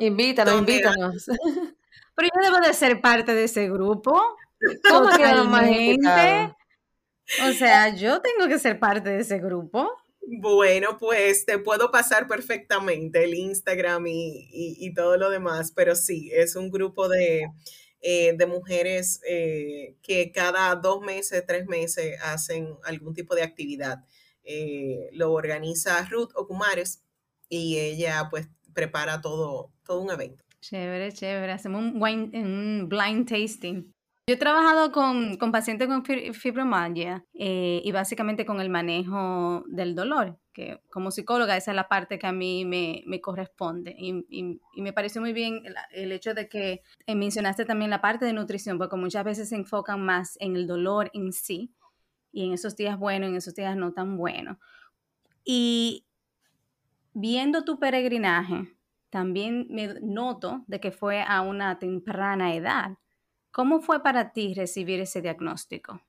Invítanos, 0.00 0.58
invítanos. 0.58 1.26
Pero 2.14 2.28
yo 2.34 2.50
debo 2.50 2.66
de 2.66 2.74
ser 2.74 3.00
parte 3.00 3.34
de 3.34 3.44
ese 3.44 3.68
grupo. 3.68 4.20
¿Cómo 4.88 5.10
que 5.16 5.24
más 5.44 5.66
gente? 5.66 6.54
O 7.48 7.52
sea, 7.52 7.94
yo 7.94 8.20
tengo 8.20 8.48
que 8.48 8.58
ser 8.58 8.78
parte 8.78 9.10
de 9.10 9.20
ese 9.20 9.38
grupo. 9.38 9.90
Bueno, 10.26 10.96
pues 10.98 11.44
te 11.44 11.58
puedo 11.58 11.90
pasar 11.90 12.26
perfectamente 12.26 13.24
el 13.24 13.34
Instagram 13.34 14.04
y, 14.06 14.92
todo 14.94 15.16
lo 15.16 15.30
demás, 15.30 15.72
pero 15.74 15.94
sí, 15.94 16.30
es 16.32 16.56
un 16.56 16.70
grupo 16.70 17.08
de, 17.08 17.46
eh, 18.00 18.46
mujeres 18.46 19.20
eh, 19.28 19.96
que 20.02 20.32
cada 20.32 20.74
dos 20.76 21.00
meses, 21.02 21.44
tres 21.46 21.66
meses 21.66 22.18
hacen 22.22 22.76
algún 22.84 23.14
tipo 23.14 23.34
de 23.34 23.42
actividad. 23.42 24.04
Eh, 24.44 25.08
lo 25.12 25.32
organiza 25.32 26.04
Ruth 26.10 26.30
Okumares 26.34 27.02
y 27.48 27.78
ella 27.78 28.28
pues 28.30 28.48
prepara 28.74 29.20
todo, 29.20 29.72
todo 29.84 30.00
un 30.00 30.10
evento. 30.10 30.44
Chévere, 30.60 31.12
chévere. 31.12 31.52
Hacemos 31.52 31.82
un, 31.82 32.02
un 32.02 32.88
blind 32.88 33.28
tasting. 33.28 33.93
Yo 34.26 34.36
he 34.36 34.38
trabajado 34.38 34.90
con, 34.90 35.36
pacientes 35.52 35.86
con 35.86 36.02
fibromialgia 36.02 37.26
eh, 37.34 37.82
y 37.84 37.92
básicamente 37.92 38.46
con 38.46 38.58
el 38.58 38.70
manejo 38.70 39.64
del 39.68 39.94
dolor, 39.94 40.38
que 40.54 40.80
como 40.90 41.10
psicóloga 41.10 41.58
esa 41.58 41.72
es 41.72 41.76
la 41.76 41.88
parte 41.88 42.18
que 42.18 42.26
a 42.26 42.32
mí 42.32 42.64
me, 42.64 43.20
corresponde. 43.20 43.94
Y, 43.98 44.60
me 44.80 44.92
pareció 44.94 45.20
muy 45.20 45.34
bien 45.34 45.62
el, 45.90 46.10
hecho 46.10 46.32
de 46.32 46.48
que 46.48 46.80
eh, 47.06 47.14
mencionaste 47.14 47.66
también 47.66 47.90
la 47.90 48.00
parte 48.00 48.24
de 48.24 48.32
nutrición, 48.32 48.78
porque 48.78 48.96
muchas 48.96 49.24
veces 49.24 49.50
se 49.50 49.56
enfocan 49.56 50.02
más 50.02 50.38
en 50.40 50.56
el 50.56 50.66
dolor 50.66 51.10
en 51.12 51.30
sí 51.34 51.74
y 52.32 52.46
en 52.46 52.54
esos 52.54 52.76
días 52.76 52.98
buenos, 52.98 53.28
en 53.28 53.36
esos 53.36 53.54
días 53.54 53.76
no 53.76 53.92
tan 53.92 54.16
buenos. 54.16 54.56
Y 55.44 56.06
viendo 57.12 57.62
tu 57.64 57.78
peregrinaje, 57.78 58.74
también 59.10 59.66
me 59.68 60.00
noto 60.00 60.64
de 60.66 60.80
que 60.80 60.92
fue 60.92 61.22
a 61.22 61.42
una 61.42 61.78
temprana 61.78 62.54
edad. 62.54 62.96
¿Cómo 63.54 63.80
fue 63.80 64.02
para 64.02 64.32
ti 64.32 64.52
recibir 64.52 65.00
ese 65.00 65.22
diagnóstico? 65.22 66.02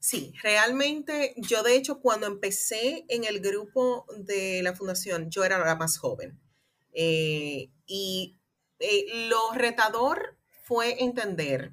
Sí, 0.00 0.34
realmente 0.42 1.32
yo 1.36 1.62
de 1.62 1.76
hecho 1.76 2.00
cuando 2.00 2.26
empecé 2.26 3.04
en 3.08 3.22
el 3.22 3.38
grupo 3.38 4.04
de 4.16 4.64
la 4.64 4.74
fundación, 4.74 5.30
yo 5.30 5.44
era 5.44 5.64
la 5.64 5.76
más 5.76 5.96
joven. 5.96 6.40
Eh, 6.92 7.70
y 7.86 8.36
eh, 8.80 9.28
lo 9.28 9.52
retador 9.52 10.36
fue 10.64 11.04
entender 11.04 11.72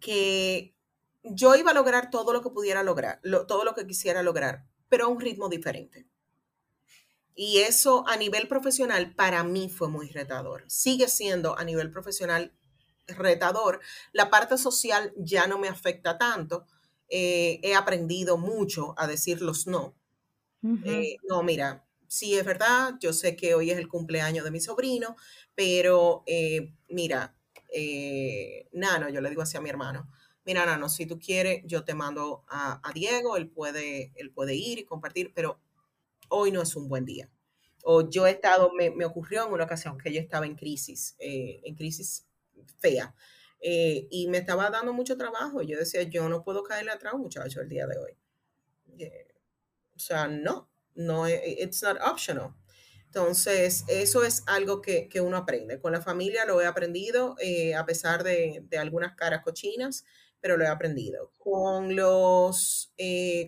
que 0.00 0.74
yo 1.22 1.54
iba 1.54 1.70
a 1.70 1.74
lograr 1.74 2.10
todo 2.10 2.32
lo 2.32 2.42
que 2.42 2.50
pudiera 2.50 2.82
lograr, 2.82 3.20
todo 3.46 3.62
lo 3.62 3.76
que 3.76 3.86
quisiera 3.86 4.24
lograr, 4.24 4.66
pero 4.88 5.04
a 5.04 5.08
un 5.08 5.20
ritmo 5.20 5.48
diferente. 5.48 6.08
Y 7.36 7.58
eso 7.58 8.02
a 8.08 8.16
nivel 8.16 8.48
profesional 8.48 9.14
para 9.14 9.44
mí 9.44 9.68
fue 9.68 9.88
muy 9.88 10.08
retador. 10.08 10.64
Sigue 10.66 11.06
siendo 11.06 11.56
a 11.56 11.62
nivel 11.62 11.92
profesional 11.92 12.52
retador. 13.08 13.80
La 14.12 14.30
parte 14.30 14.58
social 14.58 15.12
ya 15.16 15.46
no 15.46 15.58
me 15.58 15.68
afecta 15.68 16.18
tanto. 16.18 16.66
Eh, 17.08 17.60
he 17.62 17.74
aprendido 17.74 18.36
mucho 18.36 18.94
a 18.96 19.06
decir 19.06 19.42
los 19.42 19.66
no. 19.66 19.94
Eh, 20.84 21.18
no, 21.28 21.44
mira, 21.44 21.86
sí 22.08 22.34
es 22.34 22.44
verdad, 22.44 22.94
yo 22.98 23.12
sé 23.12 23.36
que 23.36 23.54
hoy 23.54 23.70
es 23.70 23.78
el 23.78 23.86
cumpleaños 23.86 24.44
de 24.44 24.50
mi 24.50 24.58
sobrino, 24.58 25.14
pero 25.54 26.24
eh, 26.26 26.72
mira, 26.88 27.36
Nano, 28.72 29.08
yo 29.08 29.20
le 29.20 29.28
digo 29.30 29.42
así 29.42 29.56
a 29.56 29.60
mi 29.60 29.70
hermano, 29.70 30.10
mira, 30.44 30.66
Nano, 30.66 30.88
si 30.88 31.06
tú 31.06 31.20
quieres, 31.20 31.62
yo 31.66 31.84
te 31.84 31.94
mando 31.94 32.44
a, 32.48 32.80
Diego, 32.92 33.36
él 33.36 33.48
puede, 33.48 34.12
él 34.16 34.32
puede 34.32 34.56
ir 34.56 34.80
y 34.80 34.84
compartir, 34.84 35.30
pero 35.32 35.60
hoy 36.30 36.50
no 36.50 36.62
es 36.62 36.74
un 36.74 36.88
buen 36.88 37.04
día. 37.04 37.30
O 37.84 38.10
yo 38.10 38.26
he 38.26 38.30
estado, 38.30 38.72
me, 38.72 38.90
me 38.90 39.04
ocurrió 39.04 39.46
en 39.46 39.52
una 39.52 39.64
ocasión 39.64 39.98
que 39.98 40.12
yo 40.12 40.18
estaba 40.18 40.46
en 40.46 40.56
crisis, 40.56 41.14
en 41.20 41.76
crisis 41.76 42.26
fea. 42.78 43.14
Eh, 43.60 44.06
y 44.10 44.28
me 44.28 44.38
estaba 44.38 44.70
dando 44.70 44.92
mucho 44.92 45.16
trabajo. 45.16 45.62
Yo 45.62 45.78
decía, 45.78 46.02
yo 46.02 46.28
no 46.28 46.44
puedo 46.44 46.62
caerle 46.62 46.92
atrás, 46.92 47.14
muchacho, 47.14 47.60
el 47.60 47.68
día 47.68 47.86
de 47.86 47.98
hoy. 47.98 48.12
Eh, 48.98 49.34
o 49.94 49.98
sea, 49.98 50.28
no, 50.28 50.70
no, 50.94 51.26
eh, 51.26 51.56
it's 51.60 51.82
not 51.82 51.98
optional. 52.00 52.54
Entonces, 53.06 53.84
eso 53.88 54.24
es 54.24 54.42
algo 54.46 54.82
que, 54.82 55.08
que 55.08 55.20
uno 55.20 55.38
aprende. 55.38 55.80
Con 55.80 55.92
la 55.92 56.02
familia 56.02 56.44
lo 56.44 56.60
he 56.60 56.66
aprendido, 56.66 57.36
a 57.76 57.86
pesar 57.86 58.22
de, 58.22 58.62
de, 58.68 58.78
algunas 58.78 59.16
caras 59.16 59.42
cochinas, 59.42 60.04
pero 60.40 60.58
lo 60.58 60.64
he 60.64 60.68
aprendido. 60.68 61.32
Con, 61.38 61.96
los, 61.96 62.92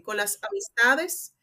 con 0.04 0.16
las 0.16 0.38
amistades, 0.42 1.34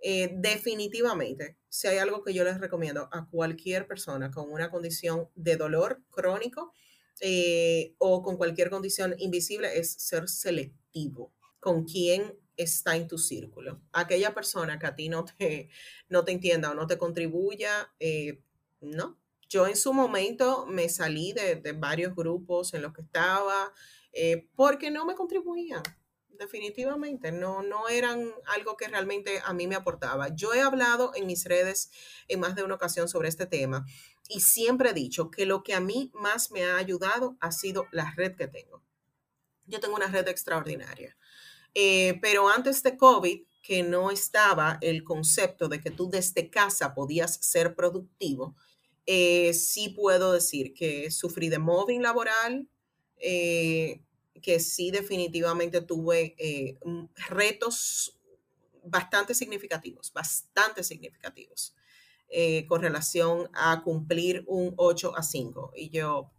definitivamente, 0.00 1.58
si 1.68 1.88
hay 1.88 1.98
algo 1.98 2.22
que 2.22 2.34
yo 2.34 2.44
les 2.44 2.60
recomiendo 2.60 3.08
a 3.10 3.26
cualquier 3.26 3.88
persona 3.88 4.30
con 4.30 4.52
una 4.52 4.70
condición 4.70 5.28
de 5.34 5.56
dolor 5.56 6.02
crónico, 6.10 6.72
eh, 7.20 7.94
o 7.98 8.22
con 8.22 8.36
cualquier 8.36 8.70
condición 8.70 9.14
invisible 9.18 9.78
es 9.78 9.92
ser 9.92 10.28
selectivo 10.28 11.32
con 11.60 11.84
quién 11.84 12.36
está 12.56 12.96
en 12.96 13.08
tu 13.08 13.18
círculo. 13.18 13.80
Aquella 13.92 14.34
persona 14.34 14.78
que 14.78 14.86
a 14.86 14.94
ti 14.94 15.08
no 15.08 15.24
te, 15.24 15.70
no 16.08 16.24
te 16.24 16.32
entienda 16.32 16.70
o 16.70 16.74
no 16.74 16.86
te 16.86 16.98
contribuya, 16.98 17.92
eh, 18.00 18.42
no. 18.80 19.18
Yo 19.48 19.66
en 19.66 19.76
su 19.76 19.92
momento 19.92 20.66
me 20.66 20.88
salí 20.88 21.32
de, 21.32 21.60
varios 21.72 22.14
grupos 22.16 22.72
en 22.74 22.82
los 22.82 22.92
que 22.92 23.02
estaba 23.02 23.72
eh, 24.12 24.48
porque 24.54 24.90
no 24.90 25.04
me 25.04 25.14
contribuían 25.14 25.82
definitivamente, 26.38 27.32
no, 27.32 27.62
no 27.62 27.88
eran 27.88 28.32
algo 28.46 28.76
que 28.76 28.88
realmente 28.88 29.40
a 29.44 29.52
mí 29.52 29.66
me 29.66 29.74
aportaba. 29.74 30.34
Yo 30.34 30.54
he 30.54 30.60
hablado 30.60 31.12
en 31.14 31.26
mis 31.26 31.44
redes 31.44 31.90
en 32.28 32.40
más 32.40 32.54
de 32.54 32.62
una 32.62 32.74
ocasión 32.74 33.08
sobre 33.08 33.28
este 33.28 33.46
tema 33.46 33.86
y 34.28 34.40
siempre 34.40 34.90
he 34.90 34.94
dicho 34.94 35.30
que 35.30 35.46
lo 35.46 35.62
que 35.62 35.74
a 35.74 35.80
mí 35.80 36.10
más 36.14 36.50
me 36.50 36.64
ha 36.64 36.76
ayudado 36.76 37.36
ha 37.40 37.52
sido 37.52 37.86
la 37.90 38.12
red 38.16 38.36
que 38.36 38.48
tengo. 38.48 38.82
Yo 39.66 39.80
tengo 39.80 39.94
una 39.94 40.08
red 40.08 40.28
extraordinaria. 40.28 41.16
Eh, 41.74 42.18
pero 42.20 42.48
antes 42.48 42.82
de 42.82 42.96
COVID, 42.96 43.46
que 43.62 43.82
no 43.82 44.10
estaba 44.10 44.78
el 44.80 45.04
concepto 45.04 45.68
de 45.68 45.80
que 45.80 45.90
tú 45.90 46.10
desde 46.10 46.50
casa 46.50 46.94
podías 46.94 47.36
ser 47.36 47.74
productivo, 47.74 48.56
eh, 49.06 49.54
sí 49.54 49.90
puedo 49.90 50.32
decir 50.32 50.74
que 50.74 51.10
sufrí 51.10 51.48
de 51.48 51.58
mobbing 51.58 52.02
laboral, 52.02 52.68
eh, 53.16 54.02
que 54.42 54.60
sí 54.60 54.90
definitivamente 54.90 55.80
tuve 55.80 56.36
retos 57.28 58.18
bastante 58.84 59.34
significativos, 59.34 60.12
bastante 60.12 60.82
significativos. 60.82 61.74
Eh, 62.34 62.64
con 62.66 62.80
relación 62.80 63.50
a 63.52 63.82
cumplir 63.82 64.42
un 64.46 64.72
8 64.78 65.14
a 65.14 65.22
5. 65.22 65.72
Y 65.76 65.90
yo, 65.90 66.32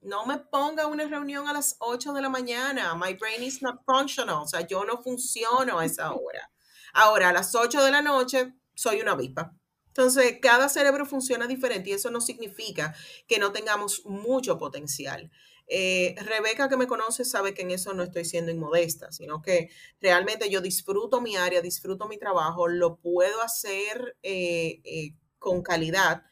no 0.00 0.24
me 0.24 0.38
ponga 0.38 0.86
una 0.86 1.04
reunión 1.04 1.48
a 1.48 1.52
las 1.52 1.74
8 1.80 2.12
de 2.12 2.22
la 2.22 2.28
mañana. 2.28 2.94
My 2.94 3.14
brain 3.14 3.42
is 3.42 3.60
not 3.60 3.80
functional. 3.84 4.44
O 4.44 4.46
sea, 4.46 4.64
yo 4.64 4.84
no 4.84 5.02
funciono 5.02 5.80
a 5.80 5.84
esa 5.84 6.12
hora. 6.12 6.48
Ahora, 6.92 7.30
a 7.30 7.32
las 7.32 7.56
8 7.56 7.82
de 7.82 7.90
la 7.90 8.02
noche, 8.02 8.54
soy 8.72 9.00
una 9.00 9.12
avispa. 9.12 9.52
Entonces, 9.92 10.38
cada 10.40 10.68
cerebro 10.68 11.06
funciona 11.06 11.46
diferente 11.46 11.90
y 11.90 11.92
eso 11.92 12.10
no 12.10 12.20
significa 12.20 12.94
que 13.26 13.38
no 13.38 13.52
tengamos 13.52 14.04
mucho 14.06 14.58
potencial. 14.58 15.30
Eh, 15.66 16.14
Rebeca, 16.18 16.68
que 16.68 16.76
me 16.76 16.86
conoce, 16.86 17.24
sabe 17.24 17.54
que 17.54 17.62
en 17.62 17.70
eso 17.70 17.94
no 17.94 18.02
estoy 18.02 18.24
siendo 18.24 18.50
inmodesta, 18.50 19.12
sino 19.12 19.42
que 19.42 19.70
realmente 20.00 20.50
yo 20.50 20.60
disfruto 20.60 21.20
mi 21.20 21.36
área, 21.36 21.62
disfruto 21.62 22.08
mi 22.08 22.18
trabajo, 22.18 22.68
lo 22.68 22.96
puedo 22.96 23.42
hacer 23.42 24.16
eh, 24.22 25.14
con 25.38 25.62
calidad. 25.62 26.22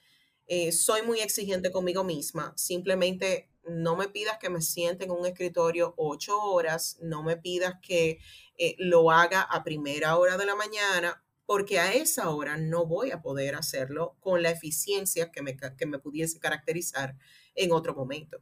Eh, 0.46 0.72
soy 0.72 1.02
muy 1.02 1.20
exigente 1.20 1.70
conmigo 1.70 2.02
misma. 2.02 2.52
Simplemente 2.56 3.50
no 3.64 3.94
me 3.94 4.08
pidas 4.08 4.38
que 4.38 4.50
me 4.50 4.62
siente 4.62 5.04
en 5.04 5.12
un 5.12 5.24
escritorio 5.24 5.94
ocho 5.96 6.42
horas, 6.42 6.98
no 7.02 7.22
me 7.22 7.36
pidas 7.36 7.74
que 7.80 8.18
eh, 8.56 8.74
lo 8.78 9.10
haga 9.10 9.42
a 9.42 9.62
primera 9.62 10.16
hora 10.16 10.36
de 10.36 10.46
la 10.46 10.56
mañana, 10.56 11.22
porque 11.50 11.80
a 11.80 11.92
esa 11.92 12.30
hora 12.30 12.56
no 12.56 12.86
voy 12.86 13.10
a 13.10 13.22
poder 13.22 13.56
hacerlo 13.56 14.14
con 14.20 14.40
la 14.40 14.50
eficiencia 14.50 15.32
que 15.32 15.42
me, 15.42 15.56
que 15.56 15.86
me 15.86 15.98
pudiese 15.98 16.38
caracterizar 16.38 17.16
en 17.56 17.72
otro 17.72 17.92
momento. 17.92 18.38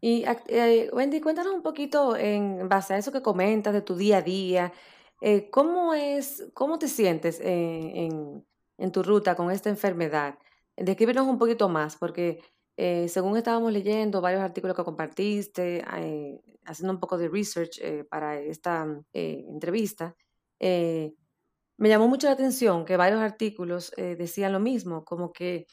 Y 0.00 0.24
eh, 0.48 0.90
Wendy, 0.92 1.20
cuéntanos 1.20 1.54
un 1.54 1.62
poquito 1.62 2.16
en 2.16 2.68
base 2.68 2.94
a 2.94 2.98
eso 2.98 3.12
que 3.12 3.22
comentas 3.22 3.72
de 3.72 3.82
tu 3.82 3.94
día 3.94 4.16
a 4.16 4.22
día, 4.22 4.72
¿cómo 5.52 5.94
es, 5.94 6.48
cómo 6.52 6.80
te 6.80 6.88
sientes 6.88 7.38
en, 7.38 8.44
en 8.78 8.92
tu 8.92 9.04
ruta 9.04 9.34
con 9.36 9.52
esta 9.52 9.68
enfermedad. 9.68 10.38
Descríbenos 10.76 11.26
un 11.26 11.38
poquito 11.38 11.68
más, 11.68 11.96
porque 11.96 12.40
eh, 12.76 13.08
según 13.08 13.36
estábamos 13.36 13.72
leyendo 13.72 14.20
varios 14.20 14.42
artículos 14.42 14.76
que 14.76 14.84
compartiste, 14.84 15.84
eh, 15.96 16.40
haciendo 16.64 16.92
un 16.92 17.00
poco 17.00 17.18
de 17.18 17.28
research 17.28 17.78
eh, 17.80 18.04
para 18.04 18.40
esta 18.40 18.86
entrevista, 19.12 20.16
me 21.78 21.88
llamó 21.88 22.08
mucho 22.08 22.26
la 22.26 22.34
atención 22.34 22.84
que 22.84 22.96
varios 22.96 23.20
artículos 23.20 23.92
decían 23.96 24.52
lo 24.52 24.60
mismo, 24.60 25.04
como 25.04 25.32
que 25.32 25.66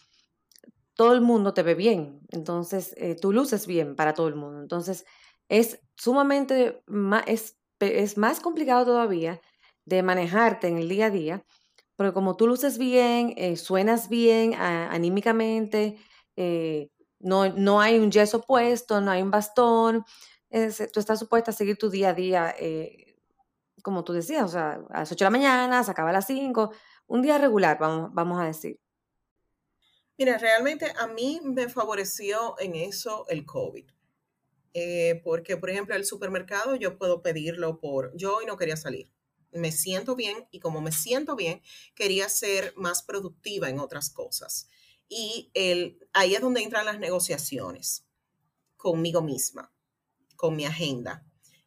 todo 0.96 1.14
el 1.14 1.22
mundo 1.22 1.54
te 1.54 1.64
ve 1.64 1.76
bien, 1.76 2.22
entonces 2.32 2.96
tú 3.22 3.34
luces 3.34 3.68
bien 3.68 3.96
para 3.96 4.14
todo 4.14 4.28
el 4.28 4.36
mundo. 4.36 4.62
Entonces 4.62 5.06
es 5.50 5.82
sumamente 5.98 6.82
más, 6.88 7.24
es, 7.28 7.58
es 7.80 8.18
más 8.18 8.40
complicado 8.40 8.86
todavía 8.86 9.42
de 9.86 10.04
manejarte 10.04 10.68
en 10.68 10.78
el 10.78 10.90
día 10.90 11.08
a 11.08 11.10
día 11.10 11.46
porque 11.96 12.14
como 12.14 12.36
tú 12.36 12.48
luces 12.48 12.78
bien, 12.78 13.34
eh, 13.38 13.56
suenas 13.56 14.10
bien 14.10 14.54
anímicamente, 14.56 15.98
eh, 16.36 16.90
no, 17.20 17.50
no, 17.50 17.80
hay 17.82 17.98
un 18.00 18.12
yeso 18.12 18.42
puesto, 18.42 19.00
no 19.02 19.12
hay 19.12 19.22
un 19.22 19.32
bastón, 19.32 20.04
tú 20.50 21.00
estás 21.00 21.20
supuesta 21.20 21.52
a 21.52 21.54
seguir 21.54 21.78
tu 21.78 21.90
día 21.90 22.10
a 22.10 22.14
día, 22.14 22.56
eh, 22.60 23.05
como 23.84 24.04
tú 24.04 24.14
decías, 24.14 24.44
o 24.44 24.48
sea, 24.48 24.80
a 24.90 25.00
las 25.00 25.12
8 25.12 25.26
de 25.26 25.26
la 25.26 25.38
mañana, 25.38 25.84
se 25.84 25.92
acaba 25.92 26.10
a 26.10 26.14
las 26.14 26.28
5, 26.28 26.72
un 27.08 27.22
día 27.22 27.38
regular, 27.38 27.78
vamos, 27.80 28.10
vamos 28.14 28.40
a 28.40 28.46
decir. 28.46 28.80
Mira, 30.18 30.38
realmente 30.38 30.92
a 30.98 31.08
mí 31.08 31.42
me 31.44 31.68
favoreció 31.70 32.56
en 32.60 32.76
eso 32.76 33.26
el 33.28 33.46
COVID. 33.46 33.86
porque, 35.24 35.58
por 35.58 35.70
ejemplo, 35.70 35.96
el 35.96 36.06
supermercado 36.06 36.76
yo 36.76 36.98
puedo 36.98 37.22
pedirlo 37.22 37.80
por, 37.80 38.16
yo 38.16 38.38
hoy 38.38 38.46
no 38.46 38.58
quería 38.58 38.78
salir 38.78 39.16
me 39.56 39.72
siento 39.72 40.16
bien 40.16 40.48
y 40.52 40.60
como 40.60 40.82
me 40.82 40.92
siento 40.92 41.36
bien, 41.36 41.62
quería 41.96 42.30
ser 42.30 42.74
más 42.76 43.02
productiva 43.04 43.70
en 43.70 43.80
otras 43.80 44.10
cosas. 44.10 44.68
Y 45.08 45.50
el, 45.54 46.00
ahí 46.14 46.36
es 46.36 46.42
donde 46.42 46.62
entran 46.62 46.86
las 46.86 47.00
negociaciones 47.00 48.06
conmigo 48.78 49.22
misma. 49.22 49.72
con 50.36 50.56
mi 50.56 50.66
agenda. 50.66 51.26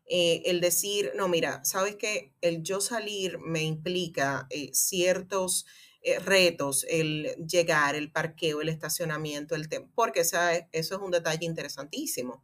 Eh, 0.08 0.42
el 0.46 0.60
decir, 0.60 1.12
no, 1.14 1.28
mira, 1.28 1.62
sabes 1.64 1.96
que 1.96 2.32
el 2.40 2.62
yo 2.62 2.80
salir 2.80 3.38
me 3.38 3.62
implica 3.62 4.46
eh, 4.48 4.70
ciertos 4.72 5.66
eh, 6.02 6.18
retos, 6.18 6.86
el 6.88 7.34
llegar, 7.46 7.94
el 7.94 8.10
parqueo, 8.10 8.62
el 8.62 8.70
estacionamiento, 8.70 9.54
el 9.54 9.68
tema, 9.68 9.86
porque 9.94 10.20
eso 10.20 10.38
es 10.72 10.92
un 10.92 11.10
detalle 11.10 11.44
interesantísimo. 11.44 12.42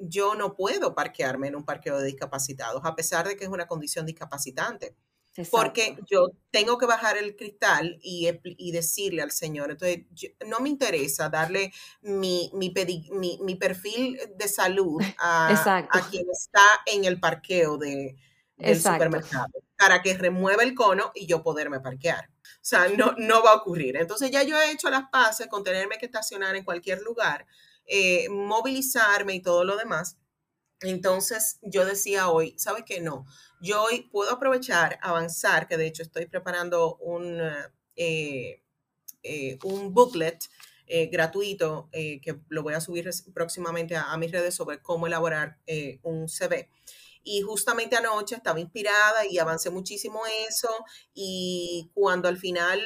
yo 0.00 0.34
no 0.34 0.54
puedo 0.54 0.94
parquearme 0.94 1.48
en 1.48 1.56
un 1.56 1.64
parqueo 1.64 1.98
de 1.98 2.06
discapacitados, 2.06 2.82
a 2.84 2.94
pesar 2.94 3.26
de 3.28 3.36
que 3.36 3.44
es 3.44 3.50
una 3.50 3.66
condición 3.66 4.06
discapacitante 4.06 4.94
porque 5.50 5.96
yo 6.10 6.30
tengo 6.50 6.78
que 6.78 6.86
bajar 6.86 7.16
el 7.16 7.36
cristal 7.36 7.98
y, 8.02 8.28
y 8.42 8.72
decirle 8.72 9.22
al 9.22 9.30
Señor, 9.30 9.70
entonces 9.70 10.04
no 10.46 10.60
me 10.60 10.68
interesa 10.68 11.28
darle 11.28 11.72
mi, 12.00 12.50
mi, 12.54 12.72
mi, 13.40 13.54
perfil 13.56 14.18
de 14.36 14.48
salud 14.48 15.02
a, 15.18 15.86
a, 15.90 16.10
quien 16.10 16.26
está 16.30 16.64
en 16.86 17.04
el 17.04 17.20
parqueo 17.20 17.78
de, 17.78 18.16
del 18.56 18.80
supermercado 18.80 19.52
para 19.78 20.02
que 20.02 20.16
remueva 20.16 20.64
el 20.64 20.74
cono 20.74 21.12
y 21.14 21.26
yo 21.26 21.42
poderme 21.42 21.80
parquear. 21.80 22.28
O 22.42 22.64
sea, 22.68 22.88
no, 22.88 23.14
no 23.16 23.42
va 23.42 23.52
a 23.52 23.56
ocurrir. 23.56 23.96
Entonces 23.96 24.30
ya 24.30 24.42
yo 24.42 24.60
he 24.60 24.72
hecho 24.72 24.90
las 24.90 25.08
paces 25.10 25.46
con 25.46 25.62
tenerme 25.62 25.98
que 25.98 26.06
estacionar 26.06 26.56
en 26.56 26.64
cualquier 26.64 27.00
lugar, 27.02 27.46
eh, 27.86 28.28
movilizarme 28.28 29.34
y 29.34 29.40
todo 29.40 29.64
lo 29.64 29.76
demás. 29.76 30.18
Entonces 30.80 31.58
yo 31.62 31.84
decía 31.84 32.28
hoy, 32.28 32.58
¿sabes 32.58 32.84
qué? 32.84 33.00
No, 33.00 33.26
yo 33.60 33.82
hoy 33.82 34.08
puedo 34.10 34.30
aprovechar, 34.30 34.98
avanzar, 35.02 35.66
que 35.66 35.76
de 35.76 35.86
hecho 35.86 36.02
estoy 36.02 36.26
preparando 36.26 36.96
un, 36.96 37.40
eh, 37.96 38.62
eh, 39.22 39.58
un 39.64 39.92
booklet 39.92 40.44
eh, 40.86 41.06
gratuito 41.06 41.88
que 41.92 42.40
lo 42.48 42.62
voy 42.62 42.74
a 42.74 42.80
subir 42.80 43.10
próximamente 43.34 43.96
a, 43.96 44.12
a, 44.12 44.16
mis 44.16 44.32
redes 44.32 44.54
sobre 44.54 44.80
cómo 44.80 45.06
elaborar 45.06 45.58
un 46.02 46.28
CV. 46.28 46.70
Y 47.30 47.42
justamente 47.42 47.94
anoche 47.94 48.36
estaba 48.36 48.58
inspirada 48.58 49.26
y 49.26 49.38
avancé 49.38 49.68
muchísimo 49.68 50.22
eso. 50.48 50.70
Y 51.12 51.90
cuando 51.92 52.26
al 52.26 52.38
final, 52.38 52.80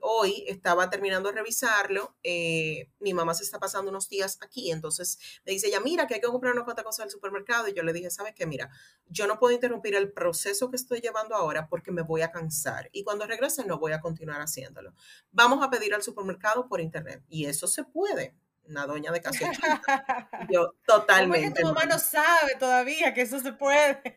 hoy, 0.00 0.44
estaba 0.46 0.88
terminando 0.88 1.28
de 1.28 1.34
revisarlo, 1.34 2.16
eh, 2.22 2.88
mi 3.00 3.14
mamá 3.14 3.34
se 3.34 3.42
está 3.42 3.58
pasando 3.58 3.90
unos 3.90 4.08
días 4.08 4.38
aquí. 4.42 4.70
Entonces 4.70 5.18
me 5.44 5.50
dice, 5.50 5.72
ya 5.72 5.80
mira, 5.80 6.06
que 6.06 6.14
hay 6.14 6.20
que 6.20 6.28
comprar 6.28 6.52
una 6.52 6.62
cuantas 6.62 6.84
cosas 6.84 7.06
del 7.06 7.10
supermercado. 7.10 7.66
Y 7.66 7.74
yo 7.74 7.82
le 7.82 7.92
dije, 7.92 8.12
¿sabes 8.12 8.32
qué? 8.36 8.46
Mira, 8.46 8.70
yo 9.06 9.26
no 9.26 9.40
puedo 9.40 9.52
interrumpir 9.52 9.96
el 9.96 10.12
proceso 10.12 10.70
que 10.70 10.76
estoy 10.76 11.00
llevando 11.00 11.34
ahora 11.34 11.66
porque 11.68 11.90
me 11.90 12.02
voy 12.02 12.22
a 12.22 12.30
cansar. 12.30 12.90
Y 12.92 13.02
cuando 13.02 13.26
regrese 13.26 13.64
no 13.64 13.80
voy 13.80 13.90
a 13.90 14.00
continuar 14.00 14.40
haciéndolo. 14.40 14.94
Vamos 15.32 15.64
a 15.64 15.68
pedir 15.68 15.94
al 15.94 16.04
supermercado 16.04 16.68
por 16.68 16.80
internet. 16.80 17.24
Y 17.28 17.46
eso 17.46 17.66
se 17.66 17.82
puede 17.82 18.36
una 18.70 18.86
doña 18.86 19.12
de 19.12 19.20
casi 19.20 19.44
Yo 20.50 20.74
totalmente. 20.86 21.60
¿Cómo 21.60 21.74
tu 21.74 21.80
mamá 21.80 21.92
no 21.92 21.98
sabe 21.98 22.54
todavía 22.58 23.12
que 23.12 23.22
eso 23.22 23.40
se 23.40 23.52
puede? 23.52 24.16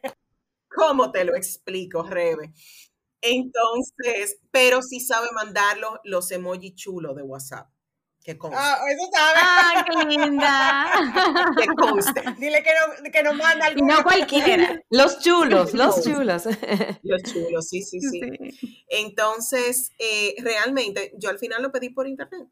¿Cómo 0.69 1.12
te 1.12 1.25
lo 1.25 1.36
explico, 1.36 2.03
Rebe? 2.03 2.53
Entonces, 3.22 4.38
pero 4.51 4.81
sí 4.81 5.00
sabe 5.00 5.27
mandar 5.33 5.77
los, 5.77 6.00
los 6.03 6.31
emojis 6.31 6.75
chulos 6.75 7.15
de 7.15 7.24
WhatsApp. 7.24 7.69
Que 8.24 8.38
conste. 8.38 8.57
Ah, 8.60 8.79
eso 8.89 9.10
sabe. 9.13 9.39
¡Ah, 9.41 9.86
qué 9.86 10.05
linda! 10.05 11.55
que 11.57 11.67
conste. 11.67 12.24
Dile 12.38 12.63
que 12.63 12.69
no, 12.72 13.12
que 13.12 13.24
no 13.24 13.33
manda 13.33 13.72
Y 13.72 13.81
no 13.81 14.01
cualquiera. 14.01 14.81
Los 14.89 15.19
chulos, 15.19 15.74
los 15.74 16.01
chulos. 16.03 16.45
Los 17.01 17.24
chulos, 17.24 17.67
sí, 17.67 17.81
sí, 17.81 18.00
sí. 18.00 18.22
Entonces, 18.88 19.91
eh, 20.00 20.36
realmente, 20.39 21.12
yo 21.17 21.29
al 21.29 21.38
final 21.38 21.62
lo 21.62 21.72
pedí 21.72 21.89
por 21.89 22.07
internet 22.07 22.48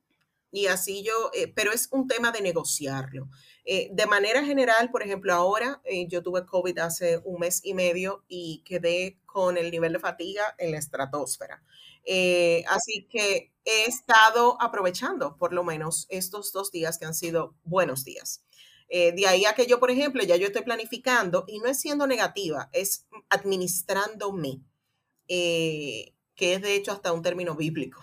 y 0.52 0.68
así 0.68 1.02
yo, 1.02 1.32
eh, 1.34 1.48
pero 1.48 1.72
es 1.72 1.88
un 1.92 2.08
tema 2.08 2.32
de 2.32 2.42
negociarlo. 2.42 3.30
Eh, 3.64 3.90
de 3.94 4.06
manera 4.06 4.44
general, 4.44 4.92
por 4.92 5.02
ejemplo, 5.02 5.34
ahora 5.34 5.82
eh, 5.86 6.08
yo 6.08 6.22
tuve 6.22 6.46
COVID 6.46 6.78
hace 6.80 7.20
un 7.24 7.40
mes 7.40 7.62
y 7.64 7.74
medio 7.74 8.26
y 8.28 8.62
quedé 8.66 9.20
con 9.26 9.58
el 9.58 9.72
nivel 9.72 9.94
de 9.94 10.00
fatiga 10.00 10.56
en 10.58 10.72
la 10.72 10.78
estratosfera. 10.78 11.64
así 12.68 13.08
que 13.10 13.54
he 13.64 13.86
estado 13.86 14.58
aprovechando 14.62 15.38
por 15.38 15.54
lo 15.54 15.64
menos 15.64 16.08
estos 16.10 16.52
dos 16.52 16.72
días 16.72 16.98
que 16.98 17.06
han 17.06 17.14
sido 17.14 17.56
buenos 17.64 18.04
días. 18.04 18.44
de 18.90 19.26
ahí 19.28 19.46
a 19.46 19.54
que 19.54 19.68
yo, 19.68 19.80
por 19.80 19.92
ejemplo, 19.92 20.22
ya 20.24 20.36
yo 20.36 20.48
estoy 20.48 20.64
planificando 20.64 21.46
y 21.48 21.60
no 21.60 21.68
es 21.68 21.80
siendo 21.80 22.08
negativa, 22.08 22.70
es 22.74 23.08
administrándome, 23.30 24.62
que 25.28 26.14
es 26.38 26.62
de 26.62 26.76
hecho 26.76 26.92
hasta 26.92 27.14
un 27.14 27.22
término 27.22 27.56
bíblico, 27.56 28.02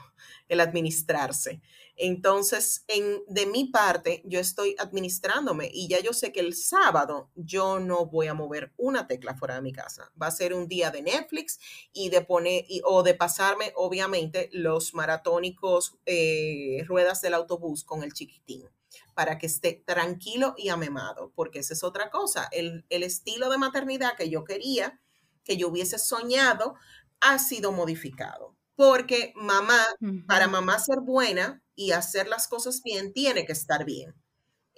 el 0.48 0.60
administrarse. 0.60 1.60
Entonces, 2.00 2.84
en, 2.86 3.24
de 3.26 3.46
mi 3.46 3.66
parte, 3.66 4.22
yo 4.24 4.38
estoy 4.38 4.76
administrándome 4.78 5.68
y 5.72 5.88
ya 5.88 6.00
yo 6.00 6.12
sé 6.12 6.32
que 6.32 6.38
el 6.38 6.54
sábado 6.54 7.30
yo 7.34 7.80
no 7.80 8.06
voy 8.06 8.28
a 8.28 8.34
mover 8.34 8.72
una 8.76 9.08
tecla 9.08 9.34
fuera 9.34 9.56
de 9.56 9.62
mi 9.62 9.72
casa. 9.72 10.12
Va 10.20 10.28
a 10.28 10.30
ser 10.30 10.54
un 10.54 10.68
día 10.68 10.92
de 10.92 11.02
Netflix 11.02 11.58
y 11.92 12.10
de 12.10 12.20
poner, 12.22 12.64
o 12.84 13.02
de 13.02 13.14
pasarme, 13.14 13.72
obviamente, 13.74 14.48
los 14.52 14.94
maratónicos 14.94 15.98
eh, 16.06 16.84
ruedas 16.86 17.20
del 17.20 17.34
autobús 17.34 17.82
con 17.82 18.04
el 18.04 18.12
chiquitín 18.12 18.68
para 19.14 19.36
que 19.36 19.46
esté 19.46 19.82
tranquilo 19.84 20.54
y 20.56 20.68
amemado, 20.68 21.32
porque 21.34 21.58
esa 21.58 21.74
es 21.74 21.82
otra 21.82 22.10
cosa. 22.10 22.48
El 22.52 22.84
estilo 22.88 23.50
de 23.50 23.58
maternidad 23.58 24.16
que 24.16 24.30
yo 24.30 24.44
quería, 24.44 25.00
que 25.42 25.56
yo 25.56 25.68
hubiese 25.68 25.98
soñado, 25.98 26.76
ha 27.20 27.40
sido 27.40 27.72
modificado 27.72 28.57
porque 28.78 29.32
mamá, 29.34 29.84
para 30.24 30.46
mamá 30.46 30.78
ser 30.78 31.00
buena 31.00 31.60
y 31.74 31.90
hacer 31.90 32.28
las 32.28 32.46
cosas 32.46 32.80
bien, 32.84 33.12
tiene 33.12 33.44
que 33.44 33.52
estar 33.52 33.84
bien. 33.84 34.14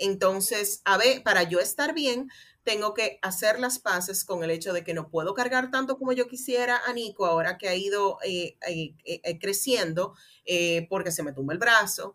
Entonces, 0.00 0.80
a 0.86 0.96
ver, 0.96 1.22
para 1.22 1.42
yo 1.42 1.60
estar 1.60 1.94
bien, 1.94 2.30
tengo 2.62 2.94
que 2.94 3.18
hacer 3.22 3.58
las 3.58 3.78
paces 3.78 4.24
con 4.24 4.42
el 4.42 4.50
hecho 4.50 4.72
de 4.72 4.82
que 4.82 4.94
no 4.94 5.10
puedo 5.10 5.34
cargar 5.34 5.70
tanto 5.70 5.98
como 5.98 6.12
yo 6.12 6.26
quisiera 6.26 6.80
a 6.86 6.92
Nico 6.92 7.26
ahora 7.26 7.58
que 7.58 7.68
ha 7.68 7.74
ido 7.74 8.18
eh, 8.24 8.56
eh, 8.66 8.94
eh, 9.04 9.38
creciendo 9.38 10.14
porque 10.88 11.12
se 11.12 11.22
me 11.22 11.32
tumba 11.32 11.52
el 11.52 11.60
brazo. 11.60 12.14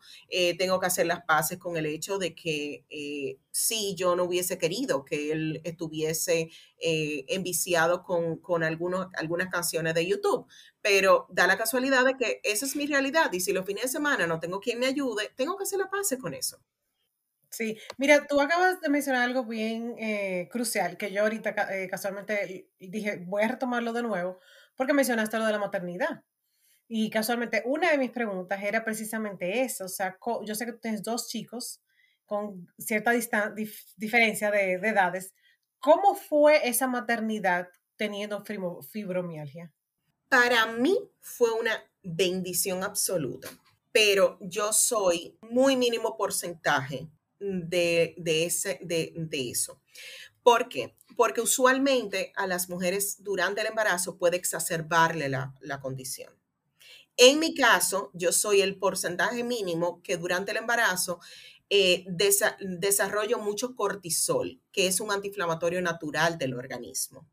tengo 0.58 0.80
que 0.82 0.88
hacer 0.88 1.06
las 1.06 1.24
paces 1.24 1.58
con 1.58 1.78
el 1.78 1.86
hecho 1.86 2.18
de 2.18 2.36
que 2.36 2.86
si 3.52 3.96
yo 3.96 4.18
no 4.18 4.26
hubiese 4.26 4.58
querido 4.58 5.06
que 5.06 5.32
él 5.32 5.62
estuviese 5.64 6.50
enviciado 6.78 8.04
con, 8.04 8.38
con 8.38 8.64
algunos, 8.64 9.08
algunas 9.14 9.48
canciones 9.48 9.94
de 9.94 10.06
YouTube, 10.06 10.48
pero 10.82 11.28
da 11.30 11.48
la 11.48 11.58
casualidad 11.58 12.04
de 12.04 12.18
que 12.18 12.42
esa 12.44 12.66
es 12.66 12.76
mi 12.76 12.88
realidad 12.88 13.32
y 13.32 13.40
si 13.40 13.54
los 13.54 13.66
fines 13.66 13.84
de 13.84 13.90
semana 13.90 14.28
no 14.28 14.42
tengo 14.42 14.60
quien 14.60 14.80
me 14.80 14.88
ayude, 14.88 15.32
tengo 15.38 15.56
que 15.56 15.64
hacer 15.64 15.80
las 15.80 15.90
paces 15.90 16.20
con 16.20 16.34
eso. 16.34 16.60
Sí, 17.56 17.78
mira, 17.98 18.28
tú 18.28 18.42
acabas 18.42 18.82
de 18.82 18.90
mencionar 18.90 19.22
algo 19.22 19.46
bien 19.46 19.96
eh, 19.98 20.50
crucial 20.52 20.98
que 20.98 21.10
yo 21.14 21.22
ahorita 21.22 21.56
eh, 21.74 21.88
casualmente 21.90 22.70
dije, 22.78 23.24
voy 23.26 23.44
a 23.44 23.48
retomarlo 23.48 23.94
de 23.94 24.04
nuevo, 24.04 24.40
porque 24.76 24.92
mencionaste 24.92 25.38
lo 25.38 25.46
de 25.46 25.54
la 25.54 25.60
maternidad. 25.60 26.22
Y 26.90 27.10
casualmente 27.10 27.64
una 27.66 27.92
de 27.92 27.98
mis 27.98 28.12
preguntas 28.12 28.62
era 28.62 28.84
precisamente 28.84 29.62
eso, 29.62 29.86
o 29.86 29.88
sea, 29.88 30.18
yo 30.46 30.54
sé 30.54 30.66
que 30.66 30.74
tú 30.74 30.80
tienes 30.80 31.02
dos 31.02 31.30
chicos 31.30 31.82
con 32.26 32.68
cierta 32.78 33.14
diferencia 33.96 34.52
de, 34.52 34.74
edades. 34.74 35.34
¿Cómo 35.80 36.14
fue 36.16 36.68
esa 36.68 36.88
maternidad 36.88 37.70
teniendo 37.96 38.44
fibromialgia? 38.84 39.72
Para 40.28 40.66
mí 40.66 40.98
fue 41.22 41.52
una 41.54 41.72
bendición 42.04 42.84
absoluta, 42.84 43.48
pero 43.94 44.38
yo 44.42 44.74
soy 44.74 45.38
muy 45.42 45.78
mínimo 45.78 46.18
porcentaje 46.18 47.08
de, 47.46 48.16
ese, 48.46 48.80
de, 48.82 49.14
eso. 49.32 49.82
¿Por 50.44 50.70
qué? 50.70 50.96
Porque 51.16 51.42
usualmente 51.42 52.34
a 52.36 52.48
las 52.48 52.70
mujeres 52.70 53.24
durante 53.24 53.62
el 53.62 53.68
embarazo 53.68 54.18
puede 54.18 54.38
exacerbarle 54.38 55.30
la, 55.30 55.54
condición. 55.82 56.34
En 57.18 57.40
mi 57.40 57.56
caso, 57.56 58.12
yo 58.14 58.32
soy 58.32 58.62
el 58.62 58.78
porcentaje 58.78 59.44
mínimo 59.44 60.02
que 60.04 60.18
durante 60.18 60.52
el 60.52 60.58
embarazo 60.58 61.20
eh, 61.70 62.06
desarrollo 62.60 63.40
mucho 63.40 63.76
cortisol, 63.76 64.62
que 64.72 64.88
es 64.88 65.00
un 65.00 65.12
antiinflamatorio 65.12 65.82
natural 65.82 66.38
del 66.38 66.54
organismo. 66.54 67.28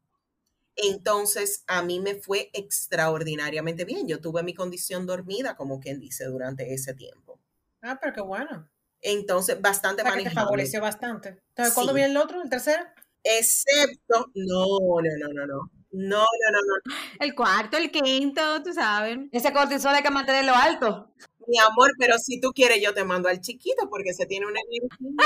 Entonces, 0.76 1.64
a 1.66 1.82
mí 1.82 2.00
me 2.00 2.14
fue 2.14 2.50
extraordinariamente 2.54 3.84
bien. 3.84 4.08
Yo 4.08 4.20
tuve 4.20 4.42
mi 4.42 4.54
condición 4.54 5.06
dormida, 5.06 5.56
como 5.56 5.80
quien 5.80 6.00
dice, 6.00 6.24
durante 6.26 6.72
ese 6.72 6.94
tiempo. 6.94 7.38
Ah, 7.82 7.98
pero 8.00 8.14
qué 8.14 8.20
bueno. 8.22 8.71
Entonces, 9.02 9.60
bastante 9.60 10.02
o 10.02 10.30
favoreció 10.30 10.80
bastante. 10.80 11.40
Entonces, 11.48 11.74
¿cuándo 11.74 11.92
viene 11.92 12.10
el 12.10 12.16
otro, 12.16 12.40
el 12.40 12.48
tercero? 12.48 12.84
Excepto, 13.24 14.30
no, 14.34 14.78
no, 14.80 15.18
no, 15.18 15.28
no, 15.32 15.46
no. 15.46 15.70
No, 15.92 16.20
no, 16.20 16.50
no, 16.50 16.60
no. 16.62 16.94
El 17.20 17.34
cuarto, 17.34 17.76
el 17.76 17.90
quinto, 17.90 18.62
tú 18.62 18.72
sabes. 18.72 19.18
Ese 19.30 19.52
cortisol 19.52 19.94
hay 19.94 20.02
que 20.02 20.10
mantenerlo 20.10 20.54
alto. 20.54 21.12
Mi 21.46 21.58
amor, 21.58 21.90
pero 21.98 22.18
si 22.18 22.40
tú 22.40 22.52
quieres, 22.52 22.80
yo 22.80 22.94
te 22.94 23.04
mando 23.04 23.28
al 23.28 23.40
chiquito 23.40 23.90
porque 23.90 24.14
se 24.14 24.24
tiene 24.24 24.46
una 24.46 24.60
o 25.00 25.24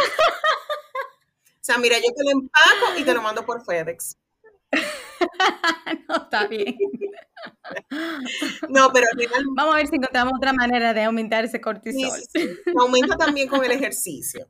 sea, 1.61 1.79
mira, 1.79 1.99
yo 1.99 2.13
te 2.17 2.25
lo 2.25 2.31
empaco 2.31 2.99
y 2.99 3.05
te 3.05 3.15
lo 3.15 3.23
mando 3.23 3.47
por 3.47 3.65
FedEx. 3.65 4.17
no, 6.09 6.17
está 6.17 6.47
bien. 6.47 6.77
No, 8.69 8.91
pero 8.93 9.07
Vamos 9.55 9.75
a 9.75 9.79
ver 9.79 9.87
si 9.87 9.97
encontramos 9.97 10.35
otra 10.37 10.53
manera 10.53 10.93
de 10.95 11.05
aumentar 11.05 11.45
ese 11.45 11.61
cortisol. 11.61 12.21
Aumenta 12.79 13.17
también 13.17 13.49
con 13.49 13.65
el 13.65 13.71
ejercicio. 13.71 14.49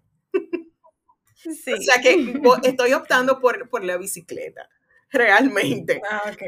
Sí. 1.65 1.73
O 1.73 1.81
sea 1.81 2.01
que 2.01 2.41
estoy 2.65 2.93
optando 2.93 3.41
por, 3.41 3.69
por 3.69 3.85
la 3.85 3.97
bicicleta, 3.97 4.69
realmente. 5.11 6.03
Ah, 6.11 6.23
ok. 6.27 6.39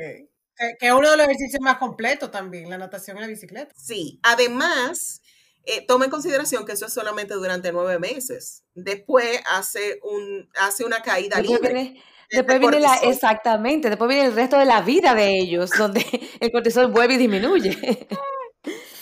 Que 0.81 0.88
es 0.88 0.92
uno 0.92 1.09
de 1.11 1.16
los 1.16 1.26
ejercicios 1.26 1.61
más 1.61 1.78
completos 1.78 2.33
también, 2.33 2.68
la 2.68 2.78
natación 2.78 3.16
y 3.16 3.20
la 3.20 3.28
bicicleta. 3.28 3.72
Sí, 3.76 4.18
además, 4.24 5.22
eh, 5.64 5.85
toma 5.87 6.07
en 6.07 6.11
consideración 6.11 6.66
que 6.66 6.72
eso 6.72 6.87
es 6.87 6.92
solamente 6.92 7.35
durante 7.35 7.70
nueve 7.70 7.98
meses. 8.00 8.64
Después 8.74 9.40
hace, 9.46 10.00
un, 10.02 10.50
hace 10.57 10.85
una 10.85 11.02
caída 11.02 11.40
libre. 11.40 12.02
Después 12.30 12.60
viene 12.60 12.80
la, 12.80 12.94
exactamente, 12.96 13.88
después 13.88 14.08
viene 14.08 14.26
el 14.26 14.34
resto 14.34 14.58
de 14.58 14.64
la 14.64 14.82
vida 14.82 15.14
de 15.14 15.38
ellos, 15.38 15.70
donde 15.76 16.04
el 16.40 16.52
cortisol 16.52 16.90
vuelve 16.90 17.14
y 17.14 17.18
disminuye. 17.18 18.08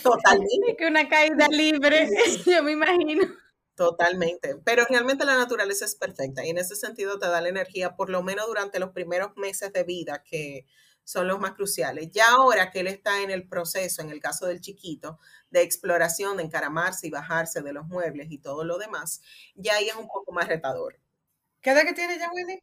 Totalmente. 0.02 0.76
Que 0.78 0.86
una 0.86 1.08
caída 1.08 1.48
libre, 1.48 2.08
yo 2.46 2.62
me 2.62 2.72
imagino. 2.72 3.24
Totalmente, 3.74 4.56
pero 4.64 4.84
realmente 4.88 5.24
la 5.26 5.36
naturaleza 5.36 5.84
es 5.84 5.94
perfecta 5.94 6.44
y 6.44 6.50
en 6.50 6.58
ese 6.58 6.76
sentido 6.76 7.18
te 7.18 7.26
da 7.28 7.42
la 7.42 7.50
energía 7.50 7.94
por 7.94 8.08
lo 8.08 8.22
menos 8.22 8.46
durante 8.46 8.78
los 8.78 8.90
primeros 8.90 9.36
meses 9.36 9.70
de 9.72 9.84
vida 9.84 10.22
que 10.24 10.66
son 11.04 11.28
los 11.28 11.38
más 11.38 11.52
cruciales. 11.52 12.10
Ya 12.10 12.30
ahora 12.30 12.70
que 12.70 12.80
él 12.80 12.86
está 12.86 13.22
en 13.22 13.30
el 13.30 13.46
proceso, 13.48 14.00
en 14.02 14.10
el 14.10 14.20
caso 14.20 14.46
del 14.46 14.60
chiquito, 14.60 15.18
de 15.50 15.62
exploración, 15.62 16.38
de 16.38 16.44
encaramarse 16.44 17.06
y 17.06 17.10
bajarse 17.10 17.60
de 17.62 17.72
los 17.74 17.86
muebles 17.86 18.28
y 18.30 18.38
todo 18.38 18.64
lo 18.64 18.78
demás, 18.78 19.20
ya 19.54 19.74
ahí 19.74 19.88
es 19.88 19.96
un 19.96 20.08
poco 20.08 20.32
más 20.32 20.48
retador. 20.48 20.98
¿Qué 21.60 21.70
edad 21.70 21.82
que 21.84 21.92
tiene 21.92 22.18
ya, 22.18 22.30
Wendy? 22.32 22.62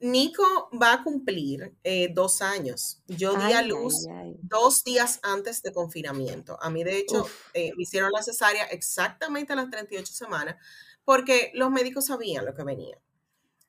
Nico 0.00 0.70
va 0.80 0.94
a 0.94 1.04
cumplir 1.04 1.74
eh, 1.84 2.08
dos 2.12 2.40
años. 2.40 3.02
Yo 3.06 3.34
di 3.34 3.52
a 3.52 3.62
luz 3.62 4.06
dos 4.42 4.82
días 4.82 5.20
antes 5.22 5.62
de 5.62 5.72
confinamiento. 5.72 6.58
A 6.62 6.70
mí, 6.70 6.82
de 6.82 6.98
hecho, 6.98 7.28
eh, 7.52 7.72
me 7.76 7.82
hicieron 7.82 8.10
la 8.10 8.22
cesárea 8.22 8.64
exactamente 8.64 9.52
a 9.52 9.56
las 9.56 9.70
38 9.70 10.12
semanas 10.12 10.56
porque 11.04 11.50
los 11.54 11.70
médicos 11.70 12.06
sabían 12.06 12.46
lo 12.46 12.54
que 12.54 12.64
venía. 12.64 12.98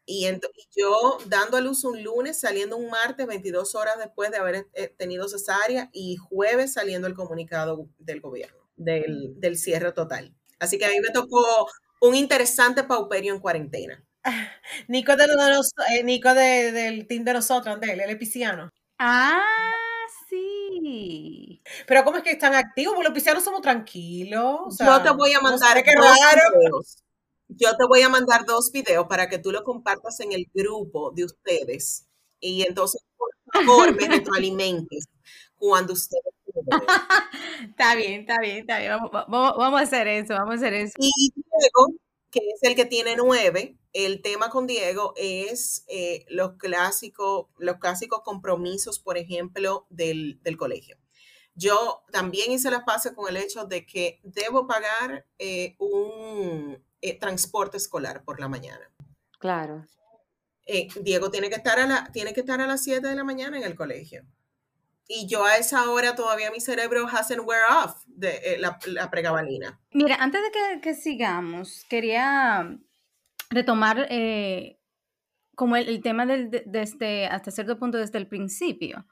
Y, 0.06 0.28
yo 0.76 1.18
dando 1.28 1.58
a 1.58 1.62
luz 1.62 1.84
un 1.84 2.04
lunes, 2.04 2.40
saliendo 2.40 2.78
un 2.78 2.90
martes, 2.90 3.28
22 3.28 3.76
horas 3.76 3.98
después 3.98 4.32
de 4.32 4.38
haber 4.38 4.68
eh, 4.74 4.88
tenido 4.88 5.28
cesárea, 5.28 5.90
y 5.94 6.18
jueves 6.18 6.74
saliendo 6.74 7.08
el 7.08 7.14
comunicado 7.14 7.88
del 8.00 8.20
gobierno, 8.20 8.60
del, 8.76 9.40
del 9.40 9.58
cierre 9.58 9.92
total. 9.92 10.36
Así 10.60 10.78
que 10.78 10.86
a 10.86 10.90
mí 10.90 11.00
me 11.00 11.12
tocó 11.14 11.44
un 12.02 12.16
interesante 12.16 12.84
pauperio 12.84 13.34
en 13.34 13.40
cuarentena. 13.40 14.04
Nico, 14.88 15.16
de, 15.16 15.26
eh, 15.26 16.04
Nico 16.04 16.34
de, 16.34 16.72
del 16.72 17.08
team 17.08 17.24
de 17.24 17.34
nosotros, 17.34 17.80
de 17.80 17.94
él, 17.94 18.02
el 18.02 18.10
epiciano. 18.10 18.70
Ah, 19.00 19.44
sí. 20.30 21.62
Pero 21.88 22.04
¿cómo 22.04 22.18
es 22.18 22.24
que 22.24 22.32
están 22.32 22.54
activos? 22.54 22.94
Porque 22.94 23.10
los 23.10 23.14
piscianos 23.14 23.44
somos 23.44 23.62
tranquilos. 23.62 24.78
yo 24.80 25.02
te 25.02 25.12
voy 25.12 25.34
a 25.34 25.42
mandar 25.42 25.76
no 25.76 25.82
videos. 25.84 27.04
Yo 27.48 27.76
te 27.76 27.86
voy 27.86 28.02
a 28.02 28.10
mandar 28.10 28.46
dos 28.46 28.72
videos 28.72 29.08
para 29.08 29.28
que 29.28 29.38
tú 29.38 29.52
lo 29.52 29.64
compartas 29.64 30.20
en 30.22 30.32
el 30.32 30.46
grupo 30.54 31.12
de 31.12 31.26
ustedes. 31.26 32.08
Y 32.40 32.64
entonces, 32.64 33.02
por 33.16 33.66
favor, 33.66 33.96
me 33.96 34.08
retroalimentes 34.08 35.08
cuando 35.56 35.94
ustedes 35.94 36.24
está 37.70 37.96
bien, 37.96 38.22
está 38.22 38.40
bien, 38.40 38.58
está 38.60 38.80
bien. 38.80 38.92
Vamos, 39.12 39.58
vamos, 39.58 39.80
a 39.80 39.84
hacer 39.84 40.08
eso, 40.08 40.34
vamos 40.34 40.52
a 40.52 40.56
hacer 40.56 40.74
eso. 40.74 40.94
Y 40.98 41.32
luego, 41.36 41.96
que 42.30 42.40
es 42.40 42.64
el 42.64 42.76
que 42.76 42.86
tiene 42.86 43.16
nueve, 43.16 43.78
el 43.94 44.22
tema 44.22 44.50
con 44.50 44.68
Diego 44.68 45.14
es 45.18 45.84
eh, 45.88 46.26
los, 46.30 46.54
clásicos, 46.54 47.48
los 47.58 47.78
clásicos 47.78 48.22
compromisos, 48.22 49.00
por 49.00 49.18
ejemplo, 49.18 49.86
del, 49.90 50.40
colegio. 50.58 50.98
Yo 51.56 52.04
también 52.12 52.52
hice 52.52 52.72
las 52.72 52.84
pases 52.84 53.12
con 53.14 53.30
el 53.30 53.38
hecho 53.38 53.66
de 53.66 53.86
que 53.86 54.20
debo 54.24 54.68
pagar 54.68 55.26
eh, 55.38 55.76
un 55.80 56.82
eh, 57.02 57.20
transporte 57.20 57.78
escolar 57.78 58.24
por 58.24 58.40
la 58.40 58.48
mañana. 58.48 58.92
Claro. 59.40 59.86
Diego 61.02 61.32
tiene 61.32 61.50
que, 61.50 61.56
estar 61.56 61.80
a 61.80 61.86
la, 61.86 62.10
tiene 62.14 62.34
que 62.34 62.42
estar 62.42 62.62
a 62.62 62.68
las 62.68 62.84
7 62.84 63.06
de 63.06 63.16
la 63.16 63.26
mañana 63.26 63.58
en 63.58 63.64
el 63.64 63.76
colegio. 63.76 64.24
Y 65.06 65.28
yo 65.28 65.44
a 65.44 65.58
esa 65.58 65.90
hora 65.90 66.16
todavía 66.16 66.52
mi 66.52 66.62
cerebro 66.62 67.06
hasn't 67.08 67.42
wear 67.46 67.64
off 67.70 68.04
de 68.06 68.56
la, 68.58 68.80
la, 68.86 69.12
pregabalina. 69.12 69.82
Mira, 69.92 70.16
antes 70.16 70.42
de 70.42 70.52
que, 70.52 70.82
que 70.82 70.94
sigamos, 70.96 71.86
quería 71.90 72.80
retomar 73.52 74.08
eh, 74.10 74.80
como 75.56 75.76
el, 75.76 76.02
tema 76.02 76.26
del, 76.26 76.50
desde, 76.66 77.28
hasta 77.28 77.52
cierto 77.52 77.78
punto 77.78 77.98
desde 77.98 78.18
el 78.18 78.28
principio, 78.28 79.06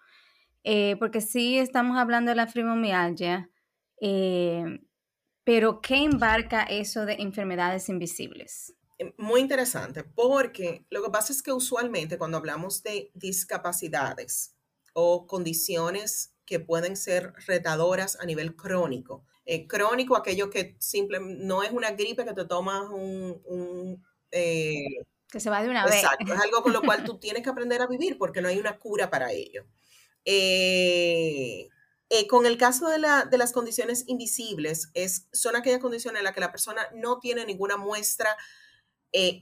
eh, 0.64 0.96
porque 0.98 1.22
sí 1.22 1.60
estamos 1.60 1.98
hablando 1.98 2.32
de 2.32 2.36
la 2.36 2.48
fibromialgia, 2.48 3.50
eh, 4.02 4.80
pero 5.44 5.82
¿qué 5.82 5.98
embarca 5.98 6.64
eso 6.64 7.06
de 7.06 7.14
enfermedades 7.14 7.90
invisibles? 7.90 8.74
Muy 9.18 9.42
interesante, 9.42 10.04
porque 10.04 10.86
lo 10.90 11.04
que 11.04 11.12
pasa 11.12 11.32
es 11.32 11.42
que 11.42 11.54
usualmente 11.54 12.18
cuando 12.18 12.38
hablamos 12.38 12.84
de 12.84 13.12
discapacidades 13.14 14.56
o 14.94 15.28
condiciones 15.28 16.34
que 16.46 16.60
pueden 16.60 16.98
ser 16.98 17.34
retadoras 17.48 18.18
a 18.20 18.26
nivel 18.26 18.56
crónico, 18.56 19.26
crónico 19.68 20.16
aquello 20.16 20.50
que 20.50 20.76
simplemente 20.80 21.44
no 21.44 21.64
es 21.64 21.72
una 21.72 21.92
gripe 21.92 22.26
que 22.26 22.34
te 22.34 22.46
tomas 22.46 22.90
un 22.90 24.04
eh, 24.32 25.06
que 25.32 25.40
se 25.40 25.50
va 25.50 25.62
de 25.62 25.70
una 25.70 25.86
vez. 25.86 25.96
Exacto, 25.96 26.34
es 26.34 26.40
algo 26.40 26.64
con 26.64 26.74
lo 26.74 26.82
cual 26.82 27.04
tú 27.04 27.20
tienes 27.20 27.44
que 27.44 27.50
aprender 27.50 27.82
a 27.82 27.88
vivir 27.88 28.18
porque 28.18 28.42
no 28.42 28.48
hay 28.48 28.58
una 28.58 28.78
cura 28.80 29.10
para 29.10 29.32
ello. 29.32 29.66
Eh, 30.26 31.70
eh, 32.10 32.28
con 32.28 32.46
el 32.46 32.58
caso 32.58 32.88
de, 32.90 32.98
la, 32.98 33.26
de, 33.26 33.38
las 33.38 33.52
condiciones 33.52 34.06
invisibles, 34.08 34.90
es, 34.96 35.28
son 35.32 35.56
aquellas 35.56 35.80
condiciones 35.80 36.20
en 36.20 36.24
las 36.24 36.34
que 36.34 36.40
la 36.40 36.52
persona 36.52 36.82
no 36.96 37.20
tiene 37.20 37.46
ninguna 37.46 37.78
muestra 37.78 38.36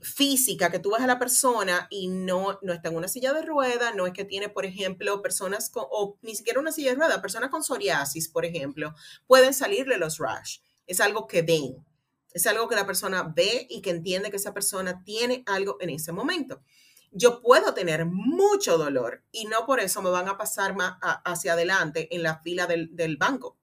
física, 0.02 0.70
que 0.70 0.78
tú 0.78 0.92
ves 0.92 1.02
a 1.02 1.06
la 1.06 1.18
persona 1.18 1.88
y 1.90 2.08
no, 2.08 2.58
no 2.62 2.72
está 2.72 2.88
en 2.88 2.96
una 2.96 3.06
silla 3.06 3.34
de 3.34 3.42
rueda, 3.42 3.92
no 3.92 4.06
es 4.06 4.14
que 4.14 4.24
tiene, 4.24 4.48
por 4.48 4.64
ejemplo, 4.64 5.20
personas 5.20 5.68
con, 5.68 5.84
o 5.90 6.16
ni 6.22 6.34
siquiera 6.34 6.58
una 6.58 6.72
silla 6.72 6.90
de 6.90 6.96
rueda, 6.96 7.20
personas 7.20 7.50
con 7.50 7.62
psoriasis, 7.62 8.30
por 8.30 8.46
ejemplo, 8.46 8.94
pueden 9.26 9.52
salirle 9.52 9.98
los 9.98 10.16
rash. 10.16 10.60
Es 10.86 11.00
algo 11.02 11.26
que 11.26 11.42
ven. 11.42 11.84
Es 12.32 12.46
algo 12.46 12.68
que 12.68 12.76
la 12.76 12.86
persona 12.86 13.22
ve 13.22 13.66
y 13.68 13.80
que 13.80 13.90
entiende 13.90 14.30
que 14.30 14.36
esa 14.36 14.54
persona 14.54 15.02
tiene 15.04 15.42
algo 15.46 15.78
en 15.80 15.90
ese 15.90 16.12
momento. 16.12 16.62
Yo 17.10 17.40
puedo 17.40 17.72
tener 17.74 18.04
mucho 18.04 18.76
dolor 18.76 19.24
y 19.32 19.46
no 19.46 19.64
por 19.66 19.80
eso 19.80 20.02
me 20.02 20.10
van 20.10 20.28
a 20.28 20.36
pasar 20.36 20.76
más 20.76 20.98
hacia 21.00 21.54
adelante 21.54 22.14
en 22.14 22.22
la 22.22 22.40
fila 22.40 22.66
del, 22.66 22.94
del 22.94 23.16
banco. 23.16 23.56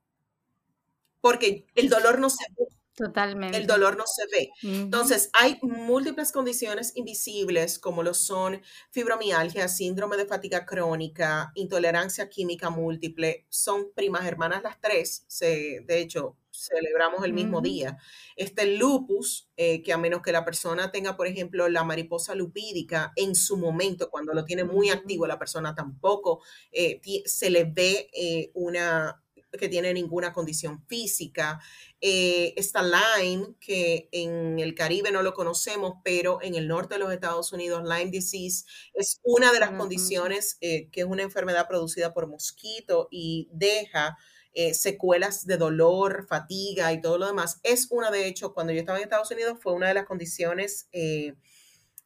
Porque 1.21 1.65
el 1.75 1.89
dolor 1.89 2.19
no 2.19 2.30
se 2.30 2.45
ve. 2.58 2.65
Totalmente. 2.95 3.58
El 3.58 3.67
dolor 3.67 3.97
no 3.97 4.06
se 4.08 4.23
ve. 4.32 4.49
Entonces, 4.63 5.30
hay 5.34 5.60
múltiples 5.62 6.32
condiciones 6.32 6.93
invisibles 6.95 7.78
como 7.78 8.04
lo 8.04 8.13
son 8.13 8.62
fibromialgia, 8.91 9.67
síndrome 9.67 10.15
de 10.15 10.25
fatiga 10.25 10.65
crónica, 10.65 11.51
intolerancia 11.56 12.30
química 12.30 12.69
múltiple. 12.69 13.45
Son 13.49 13.91
primas 13.93 14.25
hermanas 14.25 14.63
las 14.63 14.80
tres. 14.80 15.25
Se, 15.28 15.82
de 15.86 15.99
hecho, 15.99 16.38
celebramos 16.57 17.23
el 17.23 17.33
mismo 17.33 17.61
día. 17.61 17.97
Este 18.35 18.63
el 18.63 18.77
lupus, 18.77 19.49
eh, 19.57 19.81
que 19.83 19.93
a 19.93 19.97
menos 19.97 20.21
que 20.21 20.31
la 20.31 20.45
persona 20.45 20.91
tenga, 20.91 21.15
por 21.15 21.27
ejemplo, 21.27 21.67
la 21.69 21.83
mariposa 21.83 22.35
lupídica 22.35 23.13
en 23.15 23.35
su 23.35 23.57
momento, 23.57 24.09
cuando 24.09 24.33
lo 24.33 24.45
tiene 24.45 24.63
muy 24.63 24.89
activo, 24.89 25.27
la 25.27 25.39
persona 25.39 25.75
tampoco 25.75 26.41
eh, 26.71 27.01
se 27.25 27.49
le 27.49 27.65
ve 27.65 28.09
eh, 28.13 28.51
una 28.53 29.21
que 29.57 29.69
tiene 29.69 29.93
ninguna 29.93 30.33
condición 30.33 30.85
física. 30.85 31.61
está 32.01 32.83
Lyme, 32.83 33.55
que 33.61 34.09
en 34.11 34.59
el 34.59 34.75
Caribe 34.75 35.13
no 35.13 35.21
lo 35.23 35.33
conocemos, 35.33 35.93
pero 36.03 36.39
en 36.41 36.55
el 36.55 36.67
norte 36.67 36.95
de 36.95 36.99
los 36.99 37.13
Estados 37.13 37.53
Unidos, 37.53 37.83
Lyme 37.83 38.11
disease 38.11 38.65
es 38.93 39.21
una 39.23 39.53
de 39.53 39.61
las 39.61 39.71
condiciones 39.71 40.57
que 40.59 40.89
es 40.93 41.05
una 41.05 41.23
enfermedad 41.23 41.69
producida 41.69 42.13
por 42.13 42.27
mosquito 42.27 43.07
y 43.09 43.47
deja 43.53 44.17
eh, 44.57 44.73
secuelas 44.73 45.45
de 45.45 45.57
dolor, 45.57 46.25
fatiga 46.29 46.93
y 46.93 47.01
todo 47.01 47.17
lo 47.17 47.27
demás. 47.27 47.59
Es 47.61 47.87
una, 47.91 48.09
de 48.09 48.25
hecho, 48.25 48.53
cuando 48.53 48.71
yo 48.71 48.79
estaba 48.79 48.97
en 48.97 49.03
Estados 49.03 49.29
Unidos, 49.29 49.59
fue 49.61 49.73
una 49.73 49.89
de 49.89 49.93
las 49.93 50.05
condiciones, 50.05 50.87
eh, 50.93 51.33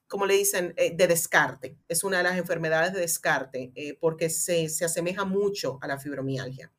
como 0.08 0.26
le 0.26 0.34
dicen, 0.34 0.74
eh, 0.76 0.92
de 0.96 1.08
descarte. 1.08 1.78
Es 1.88 2.04
una 2.04 2.18
de 2.18 2.24
las 2.24 2.40
enfermedades 2.40 2.92
de 2.94 3.02
descarte 3.02 3.72
porque 4.02 4.32
se, 4.32 4.68
se, 4.68 4.84
asemeja 4.84 5.26
mucho 5.26 5.78
a 5.82 5.88
la 5.88 6.00
fibromialgia. 6.00 6.74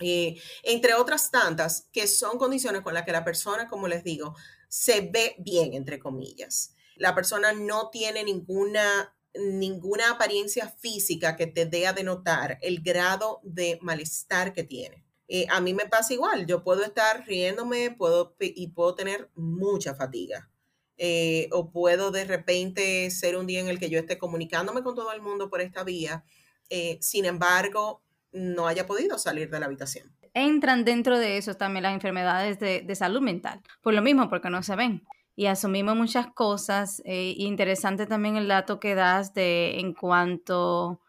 entre 0.00 0.94
otras 0.94 1.30
tantas, 1.30 1.86
que 1.92 2.06
son 2.06 2.38
condiciones 2.38 2.80
con 2.80 2.94
las 2.94 3.04
que 3.04 3.12
la 3.12 3.24
persona, 3.24 3.68
como 3.68 3.88
les 3.88 4.04
digo, 4.04 4.34
se 4.68 5.02
ve 5.02 5.36
bien, 5.38 5.74
entre 5.74 5.98
comillas. 5.98 6.74
La 6.96 7.14
persona 7.14 7.52
no 7.52 7.90
tiene 7.90 8.24
ninguna 8.24 9.14
ninguna 9.34 10.10
apariencia 10.10 10.68
física 10.68 11.36
que 11.36 11.46
te 11.46 11.66
dé 11.66 11.86
a 11.86 11.92
denotar 11.92 12.58
el 12.62 12.80
grado 12.80 13.40
de 13.42 13.78
malestar 13.82 14.52
que 14.52 14.64
tiene. 14.64 15.04
Eh, 15.26 15.46
a 15.50 15.60
mí 15.60 15.74
me 15.74 15.86
pasa 15.86 16.12
igual, 16.12 16.46
yo 16.46 16.62
puedo 16.62 16.84
estar 16.84 17.26
riéndome 17.26 17.90
puedo, 17.90 18.36
y 18.38 18.68
puedo 18.68 18.94
tener 18.94 19.30
mucha 19.34 19.94
fatiga. 19.94 20.50
Eh, 20.96 21.48
o 21.50 21.72
puedo 21.72 22.12
de 22.12 22.24
repente 22.24 23.10
ser 23.10 23.36
un 23.36 23.46
día 23.46 23.58
en 23.60 23.68
el 23.68 23.80
que 23.80 23.90
yo 23.90 23.98
esté 23.98 24.16
comunicándome 24.16 24.82
con 24.82 24.94
todo 24.94 25.12
el 25.12 25.22
mundo 25.22 25.50
por 25.50 25.60
esta 25.60 25.82
vía, 25.82 26.24
eh, 26.70 26.98
sin 27.00 27.24
embargo, 27.24 28.02
no 28.32 28.68
haya 28.68 28.86
podido 28.86 29.18
salir 29.18 29.50
de 29.50 29.58
la 29.58 29.66
habitación. 29.66 30.14
Entran 30.34 30.84
dentro 30.84 31.18
de 31.18 31.36
eso 31.36 31.54
también 31.54 31.84
las 31.84 31.94
enfermedades 31.94 32.58
de, 32.58 32.82
de 32.82 32.94
salud 32.94 33.20
mental, 33.20 33.60
por 33.80 33.94
lo 33.94 34.02
mismo, 34.02 34.28
porque 34.28 34.50
no 34.50 34.62
se 34.62 34.76
ven. 34.76 35.02
Y 35.36 35.46
asumimos 35.46 35.96
muchas 35.96 36.28
cosas. 36.28 37.02
Eh, 37.04 37.34
interesante 37.38 38.06
también 38.06 38.36
el 38.36 38.48
dato 38.48 38.80
que 38.80 38.94
das 38.94 39.34
de 39.34 39.80
en 39.80 39.94
cuanto 39.94 41.00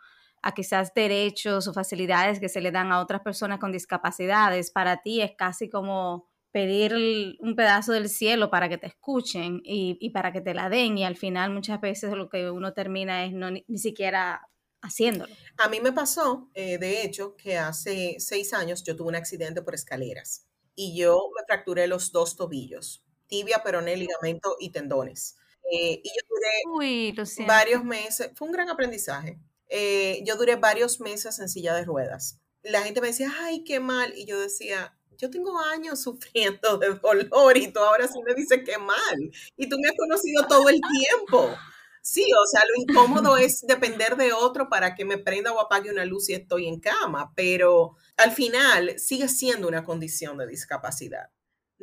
a 0.41 0.53
quizás 0.53 0.93
derechos 0.93 1.67
o 1.67 1.73
facilidades 1.73 2.39
que 2.39 2.49
se 2.49 2.61
le 2.61 2.71
dan 2.71 2.91
a 2.91 2.99
otras 2.99 3.21
personas 3.21 3.59
con 3.59 3.71
discapacidades. 3.71 4.71
Para 4.71 5.01
ti 5.01 5.21
es 5.21 5.31
casi 5.35 5.69
como 5.69 6.29
pedir 6.51 6.95
un 7.39 7.55
pedazo 7.55 7.91
del 7.91 8.07
cielo 8.07 8.49
para 8.49 8.69
que 8.69 8.77
te 8.77 8.87
escuchen 8.87 9.59
y, 9.65 10.09
para 10.11 10.31
que 10.31 10.39
te 10.39 10.53
la 10.53 10.69
den 10.69 10.97
y 10.97 11.03
al 11.03 11.17
final 11.17 11.51
muchas 11.51 11.81
veces 11.81 12.13
lo 12.13 12.29
que 12.29 12.49
uno 12.49 12.73
termina 12.73 13.25
es 13.25 13.33
no, 13.33 13.51
ni, 13.51 13.65
siquiera 13.77 14.47
haciéndolo. 14.81 15.33
A 15.57 15.67
mí 15.67 15.81
me 15.81 15.91
pasó, 15.91 16.49
eh, 16.53 16.77
de 16.77 17.01
hecho, 17.01 17.35
que 17.35 17.57
hace 17.57 18.15
seis 18.19 18.53
años 18.53 18.83
yo 18.83 18.95
tuve 18.95 19.09
un 19.09 19.15
accidente 19.15 19.63
por 19.63 19.75
escaleras 19.75 20.47
y 20.75 20.97
yo 20.97 21.29
me 21.35 21.43
fracturé 21.45 21.87
los 21.87 22.11
dos 22.11 22.37
tobillos, 22.37 23.04
tibia, 23.27 23.63
peroné, 23.63 23.95
ligamento 23.97 24.55
y 24.59 24.69
tendones. 24.71 25.37
Eh, 25.71 26.01
y 26.03 26.09
yo 26.09 26.21
duré 26.29 27.47
varios 27.47 27.83
meses, 27.83 28.31
fue 28.35 28.47
un 28.47 28.53
gran 28.53 28.69
aprendizaje. 28.69 29.39
Eh, 29.67 30.21
yo 30.25 30.35
duré 30.35 30.55
varios 30.55 30.99
meses 30.99 31.39
en 31.39 31.49
silla 31.49 31.73
de 31.73 31.85
ruedas. 31.85 32.39
La 32.63 32.81
gente 32.81 33.01
me 33.01 33.07
decía, 33.07 33.31
ay, 33.41 33.63
qué 33.63 33.79
mal. 33.79 34.13
Y 34.15 34.25
yo 34.25 34.39
decía, 34.39 34.95
yo 35.17 35.29
tengo 35.29 35.59
años 35.59 36.01
sufriendo 36.03 36.77
de 36.77 36.95
dolor 36.95 37.57
y 37.57 37.71
tú 37.71 37.79
ahora 37.79 38.07
sí 38.07 38.19
me 38.25 38.33
dices 38.33 38.61
qué 38.65 38.77
mal. 38.77 39.31
Y 39.57 39.69
tú 39.69 39.77
me 39.79 39.89
has 39.89 39.95
conocido 39.97 40.45
todo 40.47 40.69
el 40.69 40.79
tiempo. 40.79 41.55
Sí, 42.01 42.23
o 42.23 42.45
sea, 42.45 42.61
lo 42.69 42.81
incómodo 42.83 43.37
es 43.37 43.61
depender 43.61 44.15
de 44.15 44.31
otro 44.31 44.69
para 44.69 44.93
que 44.93 45.05
me 45.05 45.17
prenda 45.17 45.51
o 45.51 45.59
apague 45.59 45.89
una 45.89 46.05
luz 46.05 46.29
y 46.29 46.33
estoy 46.33 46.67
en 46.67 46.79
cama, 46.79 47.33
pero 47.35 47.95
al 48.17 48.31
final 48.31 48.99
sigue 48.99 49.27
siendo 49.27 49.67
una 49.67 49.83
condición 49.83 50.37
de 50.37 50.45
discapacidad. 50.45 51.31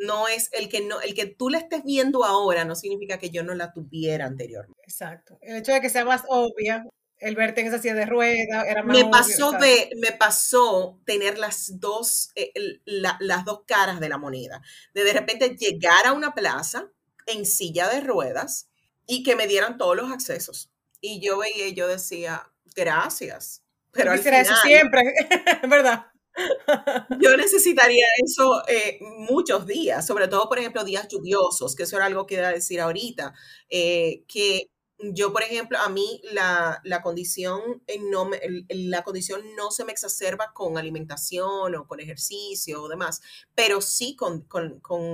No 0.03 0.29
es 0.29 0.51
el 0.53 0.69
que 0.69 0.81
no, 0.81 1.01
el 1.01 1.15
que 1.15 1.27
tú 1.27 1.49
la 1.49 1.59
estés 1.59 1.85
viendo 1.85 2.25
ahora 2.25 2.65
no 2.65 2.75
significa 2.75 3.19
que 3.19 3.31
yo 3.31 3.43
no 3.43 3.55
la 3.55 3.73
tuviera 3.73 4.27
anteriormente. 4.27 4.83
Exacto. 4.83 5.39
El 5.41 5.57
hecho 5.57 5.73
de 5.73 5.81
que 5.81 5.91
sea 5.91 6.05
más 6.05 6.23
obvia 6.29 6.85
el 7.23 7.37
verte 7.37 7.61
en 7.61 7.69
esa 7.69 7.79
silla 7.79 7.95
de 7.95 8.07
ruedas 8.07 8.67
era 8.67 8.83
más 8.83 8.97
me 8.97 9.09
pasó 9.09 9.53
de 9.53 9.91
me 10.01 10.13
pasó 10.13 10.99
tener 11.07 11.39
las 11.39 11.79
dos 11.79 12.31
eh, 12.35 12.53
las 12.85 13.45
dos 13.45 13.63
caras 13.65 14.01
de 14.01 14.09
la 14.09 14.19
moneda 14.19 14.61
de 14.93 15.05
de 15.05 15.13
repente 15.13 15.57
llegar 15.57 16.05
a 16.07 16.13
una 16.13 16.35
plaza 16.35 16.89
en 17.27 17.47
silla 17.47 17.89
de 17.89 18.01
ruedas 18.01 18.69
y 19.07 19.23
que 19.23 19.37
me 19.37 19.47
dieran 19.47 19.79
todos 19.79 19.97
los 19.97 20.11
accesos 20.11 20.71
y 21.01 21.21
yo 21.21 21.39
veía 21.39 21.69
yo 21.69 21.87
decía 21.87 22.51
gracias 22.75 23.63
pero 23.93 24.11
al 24.11 24.19
final, 24.19 24.41
eso 24.41 24.55
siempre 24.57 25.03
verdad 25.69 26.07
yo 27.21 27.37
necesitaría 27.37 28.05
eso 28.25 28.63
eh, 28.69 28.99
muchos 29.01 29.67
días, 29.67 30.07
sobre 30.07 30.29
todo, 30.29 30.49
por 30.49 30.59
ejemplo, 30.59 30.85
días 30.85 31.09
lluviosos, 31.09 31.75
que 31.75 31.85
eso 31.85 31.97
era 31.97 32.07
algo 32.07 32.27
que 32.27 32.37
iba 32.37 32.49
a 32.49 32.53
decir 32.53 32.81
ahorita, 32.81 33.35
eh, 33.69 34.25
que 34.27 34.71
yo, 34.99 35.33
por 35.33 35.43
ejemplo, 35.43 35.79
a 35.79 35.89
mí 35.89 36.23
la, 36.33 36.81
condición 37.03 37.83
eh, 37.89 37.99
no 37.99 38.31
la 38.69 39.03
condición 39.03 39.43
no 39.57 39.73
se 39.73 39.85
me 39.85 39.91
exacerba 39.91 40.53
con 40.55 40.79
alimentación 40.79 41.75
o 41.75 41.89
con 41.89 41.99
ejercicio 41.99 42.83
o 42.83 42.89
demás, 42.89 43.21
pero 43.55 43.81
sí 43.81 44.15
con, 44.15 44.47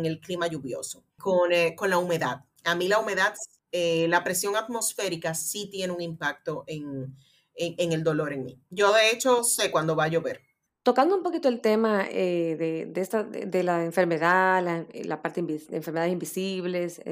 el 0.04 0.20
clima 0.20 0.46
lluvioso, 0.46 1.04
con, 1.16 1.50
con, 1.74 1.90
la 1.90 1.98
humedad. 1.98 2.44
A 2.64 2.74
mí 2.74 2.87
la 2.87 2.98
humedad, 2.98 3.35
la 3.72 4.24
presión 4.24 4.57
atmosférica 4.57 5.35
sí 5.35 5.70
tiene 5.70 5.94
un 5.94 6.02
impacto 6.02 6.64
en, 6.66 7.16
el 7.54 8.04
dolor 8.04 8.35
en 8.35 8.44
mí. 8.44 8.61
Yo, 8.68 8.92
de 8.92 9.11
hecho, 9.11 9.42
sé 9.42 9.70
cuándo 9.70 9.96
va 9.96 10.04
a 10.04 10.09
llover. 10.09 10.47
Tocando 10.88 11.14
un 11.14 11.22
poquito 11.22 11.51
el 11.51 11.61
tema 11.61 12.05
de, 12.05 12.90
esta, 12.96 13.22
de, 13.22 13.62
la 13.62 13.85
enfermedad, 13.85 14.87
la, 15.05 15.20
parte 15.20 15.42
de 15.42 15.61
enfermedades 15.70 16.14
invisibles, 16.14 17.03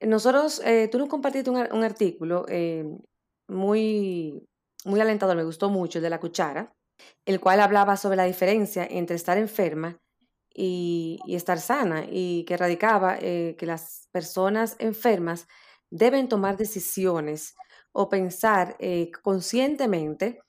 nosotros, 0.00 0.62
eh, 0.64 0.88
tú 0.90 0.98
nos 0.98 1.10
compartiste 1.10 1.50
un, 1.50 1.84
artículo 1.84 2.46
eh, 2.48 2.82
muy, 3.46 4.42
muy 4.86 5.00
alentador, 5.02 5.36
me 5.36 5.44
gustó 5.44 5.68
mucho, 5.68 5.98
el 5.98 6.02
de 6.02 6.08
la 6.08 6.18
cuchara, 6.18 6.72
el 7.26 7.40
cual 7.40 7.60
hablaba 7.60 7.98
sobre 7.98 8.16
la 8.16 8.24
diferencia 8.24 8.86
entre 8.88 9.16
estar 9.16 9.36
enferma 9.36 9.98
y, 10.54 11.20
estar 11.28 11.60
sana 11.60 12.06
y 12.10 12.46
que 12.46 12.56
radicaba 12.56 13.18
eh, 13.20 13.54
que 13.58 13.66
las 13.66 14.08
personas 14.12 14.76
enfermas 14.78 15.46
deben 15.90 16.26
tomar 16.26 16.56
decisiones 16.56 17.54
o 17.92 18.08
pensar 18.08 18.78
conscientemente 19.22 20.40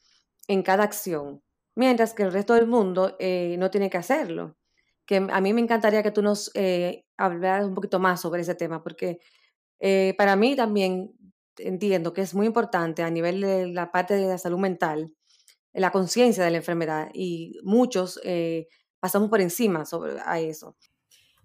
en 0.48 0.64
cada 0.64 0.86
acción, 0.86 1.42
mientras 1.76 2.14
que 2.14 2.24
el 2.24 2.32
resto 2.32 2.54
del 2.54 2.68
mundo 2.68 3.18
no 3.58 3.72
tiene 3.72 3.90
que 3.90 3.98
hacerlo. 3.98 4.58
Que 5.06 5.18
a 5.18 5.42
mí 5.42 5.54
me 5.54 5.62
encantaría 5.62 6.04
que 6.04 6.12
tú 6.12 6.22
nos 6.22 6.52
hablaras 7.18 7.66
un 7.66 7.76
poquito 7.76 8.00
más 8.00 8.22
sobre 8.22 8.42
ese 8.42 8.56
tema, 8.56 8.84
porque 8.84 9.20
eh, 9.82 10.14
para 10.18 10.36
mí 10.36 10.56
también 10.56 11.12
entiendo 11.58 12.14
que 12.14 12.22
es 12.22 12.34
muy 12.34 12.46
importante 12.46 13.02
a 13.02 13.10
nivel 13.10 13.42
de 13.42 13.68
la 13.68 13.92
parte 13.92 14.14
de 14.14 14.28
la 14.28 14.38
salud 14.38 14.60
mental, 14.60 15.14
la 15.74 15.92
conciencia 15.92 16.44
de 16.44 16.52
la 16.52 16.58
enfermedad 16.58 17.10
y 17.14 17.60
muchos 17.64 18.20
eh, 18.24 18.68
pasamos 19.00 19.30
por 19.30 19.42
encima 19.42 19.86
sobre 19.86 20.20
a 20.24 20.40
eso. 20.40 20.78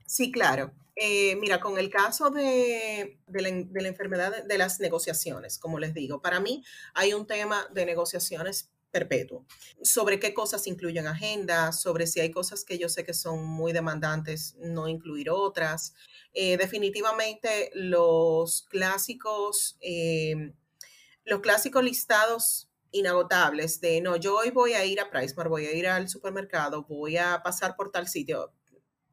Sí, 0.07 0.31
claro. 0.31 0.73
Eh, 0.95 1.37
mira, 1.37 1.61
con 1.61 1.79
el 1.79 1.91
caso 1.91 2.31
de, 2.31 3.19
de, 3.27 3.43
la, 3.43 3.51
de, 3.51 3.83
la, 3.83 3.89
enfermedad 3.89 4.45
de 4.45 4.59
las 4.59 4.81
negociaciones, 4.81 5.59
como 5.59 5.79
les 5.79 5.93
digo, 5.93 6.23
para 6.23 6.41
mí 6.41 6.63
hay 6.95 7.13
un 7.13 7.27
tema 7.27 7.67
de 7.73 7.85
negociaciones 7.85 8.71
perpetuo. 8.91 9.47
Sobre 9.83 10.19
qué 10.19 10.33
cosas 10.35 10.67
incluyen 10.67 11.07
agenda, 11.07 11.73
sobre 11.73 12.07
si 12.07 12.21
hay 12.21 12.31
cosas 12.31 12.65
que 12.65 12.79
yo 12.79 12.89
sé 12.89 13.05
que 13.05 13.15
son 13.15 13.45
muy 13.45 13.73
demandantes, 13.73 14.57
no 14.59 14.89
incluir 14.89 15.31
otras. 15.31 15.95
Eh, 16.33 16.57
definitivamente 16.57 17.71
los 17.75 18.63
clásicos, 18.71 19.77
em, 19.81 20.55
los 21.25 21.41
clásicos 21.41 21.85
listados 21.85 22.71
inagotables 22.93 23.81
de 23.81 24.01
no, 24.01 24.17
yo 24.17 24.37
hoy 24.39 24.51
voy 24.51 24.73
a 24.73 24.85
ir 24.85 25.01
a 25.01 25.11
PriceMart, 25.11 25.51
voy 25.51 25.67
a 25.67 25.73
ir 25.73 25.87
al 25.89 26.09
supermercado, 26.09 26.85
voy 26.85 27.19
a 27.19 27.43
pasar 27.43 27.77
por 27.77 27.91
tal 27.91 28.09
sitio, 28.09 28.53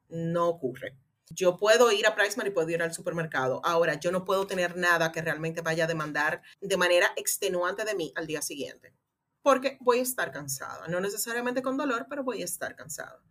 no 0.10 0.48
ocurre. 0.48 0.98
Yo 1.30 1.58
puedo 1.58 1.92
ir 1.92 2.06
a 2.06 2.16
PriceMart 2.16 2.50
y 2.50 2.52
puedo 2.52 2.70
ir 2.70 2.82
al 2.84 2.94
supermercado. 2.94 3.60
Ahora, 3.64 3.96
yo 3.96 4.12
no 4.12 4.24
puedo 4.24 4.46
tener 4.46 4.78
nada 4.78 5.12
que 5.12 5.22
realmente 5.22 5.62
vaya 5.62 5.86
a 5.86 5.88
demandar 5.88 6.42
de 6.62 6.78
manera 6.78 7.12
extenuante 7.18 7.86
de 7.86 7.96
mí 7.96 8.14
al 8.16 8.28
día 8.28 8.42
siguiente 8.42 8.94
porque 9.44 9.78
voy 9.82 10.00
a 10.00 10.04
estar 10.04 10.32
cansada, 10.32 10.88
no 10.88 11.00
necesariamente 11.00 11.62
con 11.62 11.78
dolor, 11.78 12.08
pero 12.10 12.24
voy 12.24 12.42
a 12.42 12.46
estar 12.46 12.76
cansada. 12.76 13.22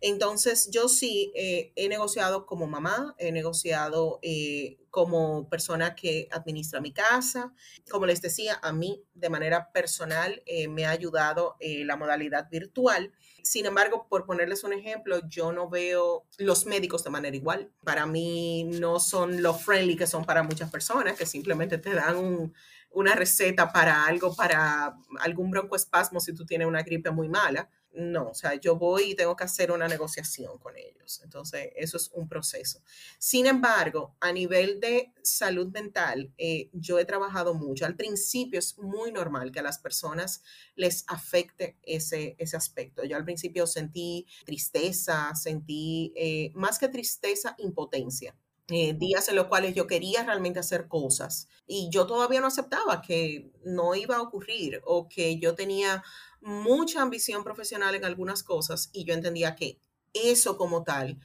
Entonces, 0.00 0.68
yo 0.70 0.88
sí 0.88 1.32
eh, 1.34 1.72
he 1.74 1.88
negociado 1.88 2.46
como 2.46 2.66
mamá, 2.66 3.14
he 3.18 3.32
negociado 3.32 4.18
eh, 4.22 4.78
como 4.90 5.48
persona 5.48 5.94
que 5.94 6.28
administra 6.30 6.80
mi 6.80 6.92
casa. 6.92 7.52
Como 7.90 8.06
les 8.06 8.20
decía, 8.20 8.58
a 8.62 8.72
mí 8.72 9.02
de 9.14 9.30
manera 9.30 9.72
personal 9.72 10.42
eh, 10.46 10.68
me 10.68 10.86
ha 10.86 10.90
ayudado 10.90 11.56
la 11.60 11.96
modalidad 11.96 12.48
virtual. 12.50 13.12
Sin 13.42 13.64
embargo, 13.64 14.06
por 14.08 14.26
ponerles 14.26 14.64
un 14.64 14.72
ejemplo, 14.72 15.20
yo 15.28 15.52
no 15.52 15.68
veo 15.68 16.26
los 16.38 16.66
médicos 16.66 17.04
de 17.04 17.10
manera 17.10 17.36
igual. 17.36 17.70
Para 17.84 18.04
mí 18.06 18.64
no 18.64 19.00
son 19.00 19.42
los 19.42 19.62
friendly 19.62 19.96
que 19.96 20.06
son 20.06 20.24
para 20.24 20.42
muchas 20.42 20.70
personas, 20.70 21.16
que 21.16 21.26
simplemente 21.26 21.78
te 21.78 21.94
dan 21.94 22.16
un, 22.16 22.54
una 22.96 23.14
receta 23.14 23.70
para 23.70 24.06
algo, 24.06 24.34
para 24.34 24.96
algún 25.20 25.50
broncoespasmo 25.50 26.18
si 26.18 26.32
tú 26.32 26.46
tienes 26.46 26.66
una 26.66 26.82
gripe 26.82 27.10
muy 27.10 27.28
mala. 27.28 27.68
No, 27.92 28.28
o 28.28 28.34
sea, 28.34 28.54
yo 28.54 28.76
voy 28.76 29.10
y 29.10 29.14
tengo 29.14 29.36
que 29.36 29.44
hacer 29.44 29.70
una 29.70 29.86
negociación 29.86 30.58
con 30.58 30.76
ellos. 30.78 31.20
Entonces, 31.22 31.70
eso 31.76 31.98
es 31.98 32.10
un 32.14 32.26
proceso. 32.26 32.82
Sin 33.18 33.46
embargo, 33.46 34.16
a 34.20 34.32
nivel 34.32 34.80
de 34.80 35.12
salud 35.22 35.68
mental, 35.72 36.32
eh, 36.38 36.70
yo 36.72 36.98
he 36.98 37.04
trabajado 37.04 37.52
mucho. 37.52 37.84
Al 37.84 37.96
principio 37.96 38.58
es 38.58 38.78
muy 38.78 39.12
normal 39.12 39.52
que 39.52 39.60
a 39.60 39.62
las 39.62 39.78
personas 39.78 40.42
les 40.74 41.04
afecte 41.06 41.78
ese, 41.82 42.34
ese 42.38 42.56
aspecto. 42.56 43.04
Yo 43.04 43.16
al 43.16 43.24
principio 43.24 43.66
sentí 43.66 44.26
tristeza, 44.46 45.34
sentí 45.34 46.14
eh, 46.16 46.50
más 46.54 46.78
que 46.78 46.88
tristeza, 46.88 47.54
impotencia 47.58 48.34
eh, 48.68 48.94
días 48.94 49.28
en 49.28 49.36
los 49.36 49.46
cuales 49.46 49.74
yo 49.74 49.86
quería 49.86 50.24
realmente 50.24 50.58
hacer 50.58 50.88
cosas 50.88 51.48
y 51.68 51.88
yo 51.90 52.06
todavía 52.06 52.40
no 52.40 52.48
aceptaba 52.48 53.00
que 53.00 53.52
no 53.64 53.94
iba 53.94 54.16
a 54.16 54.22
ocurrir 54.22 54.82
o 54.84 55.08
que 55.08 55.38
yo 55.38 55.54
tenía 55.54 56.02
mucha 56.40 57.00
ambición 57.00 57.44
profesional 57.44 57.94
en 57.94 58.04
algunas 58.04 58.42
cosas 58.42 58.90
y 58.92 59.04
yo 59.04 59.14
entendía 59.14 59.54
que 59.54 59.78
eso 60.12 60.56
como 60.56 60.82
tal, 60.82 61.20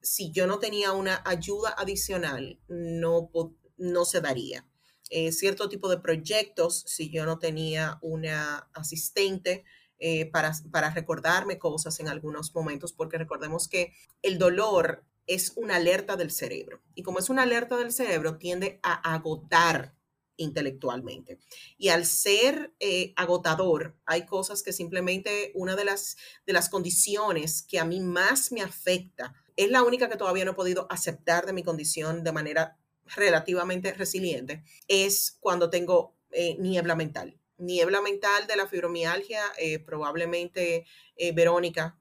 si 0.00 0.32
yo 0.32 0.46
no 0.46 0.58
tenía 0.58 0.92
una 0.92 1.22
ayuda 1.24 1.74
adicional, 1.78 2.58
no, 2.66 3.30
no 3.76 4.04
se 4.04 4.20
daría. 4.20 4.66
Eh, 5.10 5.30
cierto 5.30 5.68
tipo 5.68 5.88
de 5.88 5.98
proyectos, 5.98 6.82
si 6.86 7.10
yo 7.10 7.26
no 7.26 7.38
tenía 7.38 7.98
una 8.02 8.68
asistente, 8.72 9.64
eh, 10.04 10.26
para, 10.26 10.52
para, 10.72 10.90
recordarme 10.90 11.60
cosas 11.60 12.00
en 12.00 12.08
algunos 12.08 12.52
momentos, 12.56 12.92
porque 12.92 13.18
recordemos 13.18 13.68
que 13.68 13.92
el 14.22 14.36
dolor 14.36 15.04
es 15.34 15.52
una 15.56 15.76
alerta 15.76 16.16
del 16.16 16.30
cerebro. 16.30 16.82
Y 16.94 17.02
como 17.02 17.18
es 17.18 17.30
una 17.30 17.42
alerta 17.42 17.76
del 17.76 17.92
cerebro, 17.92 18.38
tiende 18.38 18.80
a 18.82 19.14
agotar 19.14 19.94
intelectualmente. 20.36 21.38
Y 21.78 21.88
al 21.88 22.06
ser 22.06 22.74
eh, 22.80 23.12
agotador, 23.16 23.96
hay 24.04 24.26
cosas 24.26 24.62
que 24.62 24.72
simplemente 24.72 25.52
una 25.54 25.76
de 25.76 25.84
las, 25.84 26.16
de 26.46 26.52
las 26.52 26.68
condiciones 26.68 27.62
que 27.62 27.78
a 27.78 27.84
mí 27.84 28.00
más 28.00 28.52
me 28.52 28.62
afecta, 28.62 29.34
es 29.56 29.70
la 29.70 29.82
única 29.82 30.08
que 30.08 30.16
todavía 30.16 30.44
no 30.44 30.52
he 30.52 30.54
podido 30.54 30.86
aceptar 30.90 31.46
de 31.46 31.52
mi 31.52 31.62
condición 31.62 32.24
de 32.24 32.32
manera 32.32 32.78
relativamente 33.14 33.92
resiliente, 33.92 34.64
es 34.88 35.36
cuando 35.40 35.70
tengo 35.70 36.16
eh, 36.30 36.56
niebla 36.58 36.94
mental. 36.94 37.38
Niebla 37.62 38.00
mental 38.00 38.46
de 38.46 38.56
la 38.56 38.66
fibromialgia, 38.66 39.42
eh, 39.58 39.78
probablemente 39.78 40.84
eh, 41.16 41.32
Verónica, 41.32 41.98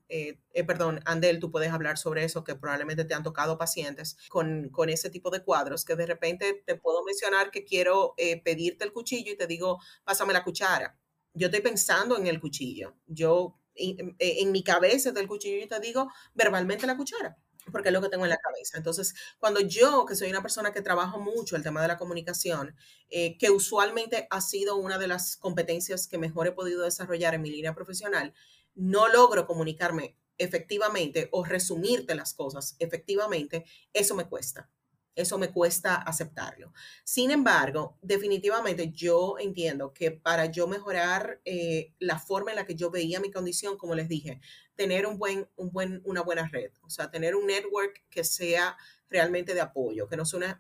perdón, 0.68 1.00
Andel, 1.06 1.40
tú 1.40 1.52
puedes 1.52 1.72
hablar 1.72 1.98
sobre 1.98 2.24
eso, 2.24 2.44
que 2.44 2.56
probablemente 2.56 3.06
te 3.06 3.14
han 3.14 3.24
tocado 3.24 3.58
pacientes 3.58 4.18
con, 4.30 4.70
con 4.70 4.90
ese 4.90 5.10
tipo 5.10 5.30
de 5.30 5.44
cuadros, 5.44 5.86
que 5.86 5.96
de 5.96 6.06
repente 6.06 6.64
te 6.66 6.76
puedo 6.76 7.04
mencionar 7.04 7.52
que 7.52 7.64
quiero 7.64 8.14
pedirte 8.44 8.84
el 8.84 8.92
cuchillo 8.92 9.32
y 9.32 9.38
te 9.38 9.48
digo, 9.48 9.80
pásame 10.04 10.34
la 10.34 10.44
cuchara. 10.44 11.00
Yo 11.34 11.48
estoy 11.48 11.62
pensando 11.62 12.18
en 12.18 12.28
el 12.28 12.42
cuchillo. 12.42 12.96
Yo 13.08 13.58
en, 13.76 14.16
en 14.20 14.52
mi 14.52 14.64
cabeza 14.64 15.12
del 15.12 15.28
cuchillo 15.28 15.64
y 15.64 15.68
te 15.68 15.80
digo 15.80 16.10
verbalmente 16.34 16.86
la 16.86 16.98
cuchara 16.98 17.38
porque 17.72 17.90
es 17.90 17.94
lo 17.94 18.02
que 18.02 18.10
tengo 18.10 18.26
en 18.26 18.30
la 18.30 18.38
cabeza. 18.38 18.78
Entonces, 18.78 19.14
cuando 19.40 19.60
yo, 19.60 20.06
que 20.06 20.16
soy 20.16 20.30
una 20.30 20.42
persona 20.42 20.72
que 20.72 20.82
trabajo 20.82 21.20
mucho 21.20 21.56
el 21.56 21.64
tema 21.64 21.82
de 21.82 21.88
la 21.88 21.98
comunicación, 21.98 22.76
eh, 23.10 23.38
que 23.38 23.50
usualmente 23.50 24.28
ha 24.30 24.42
sido 24.42 24.78
una 24.78 24.98
de 24.98 25.08
las 25.08 25.38
competencias 25.38 26.08
que 26.08 26.18
mejor 26.18 26.48
he 26.48 26.52
podido 26.52 26.84
desarrollar 26.84 27.34
en 27.34 27.42
mi 27.42 27.52
línea 27.52 27.76
profesional, 27.76 28.34
no 28.76 29.08
logro 29.10 29.46
comunicarme 29.46 30.16
efectivamente 30.38 31.30
o 31.32 31.44
resumirte 31.44 32.16
las 32.16 32.34
cosas 32.34 32.76
efectivamente, 32.80 33.66
eso 33.94 34.16
me 34.16 34.28
cuesta. 34.28 34.70
Eso 35.16 35.38
me 35.38 35.52
cuesta 35.52 35.96
aceptarlo. 35.96 36.74
Sin 37.04 37.32
embargo, 37.32 37.98
definitivamente 38.02 38.92
yo 38.92 39.36
entiendo 39.40 39.94
que 39.94 40.12
para 40.12 40.46
yo 40.46 40.68
mejorar 40.68 41.42
eh, 41.46 41.94
la 42.00 42.18
forma 42.18 42.52
en 42.52 42.58
la 42.58 42.66
que 42.66 42.76
yo 42.76 42.90
veía 42.90 43.20
mi 43.20 43.32
condición, 43.32 43.78
como 43.78 43.96
les 43.96 44.08
dije, 44.08 44.40
tener 44.76 45.06
un 45.06 45.18
buen, 45.18 45.48
un 45.58 45.72
buen, 45.72 46.02
una 46.06 46.22
buena 46.22 46.48
red, 46.48 46.72
o 46.82 46.90
sea, 46.90 47.12
tener 47.12 47.36
un 47.36 47.48
network 47.48 48.04
que 48.10 48.24
sea 48.24 48.78
realmente 49.12 49.54
de 49.54 49.62
apoyo, 49.62 50.08
que 50.08 50.16
no 50.16 50.26
sea 50.26 50.60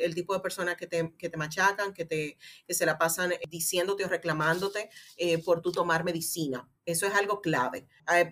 el 0.00 0.14
tipo 0.14 0.34
de 0.34 0.40
personas 0.40 0.76
que 0.76 0.86
te, 0.86 1.14
que 1.16 1.30
te 1.30 1.36
machacan, 1.36 1.94
que, 1.94 2.04
te, 2.04 2.36
que 2.66 2.74
se 2.74 2.84
la 2.84 2.98
pasan 2.98 3.32
diciéndote 3.48 4.04
o 4.04 4.08
reclamándote 4.08 4.90
eh, 5.16 5.38
por 5.38 5.62
tu 5.62 5.70
tomar 5.70 6.04
medicina. 6.04 6.68
Eso 6.84 7.06
es 7.06 7.14
algo 7.14 7.40
clave. 7.40 7.86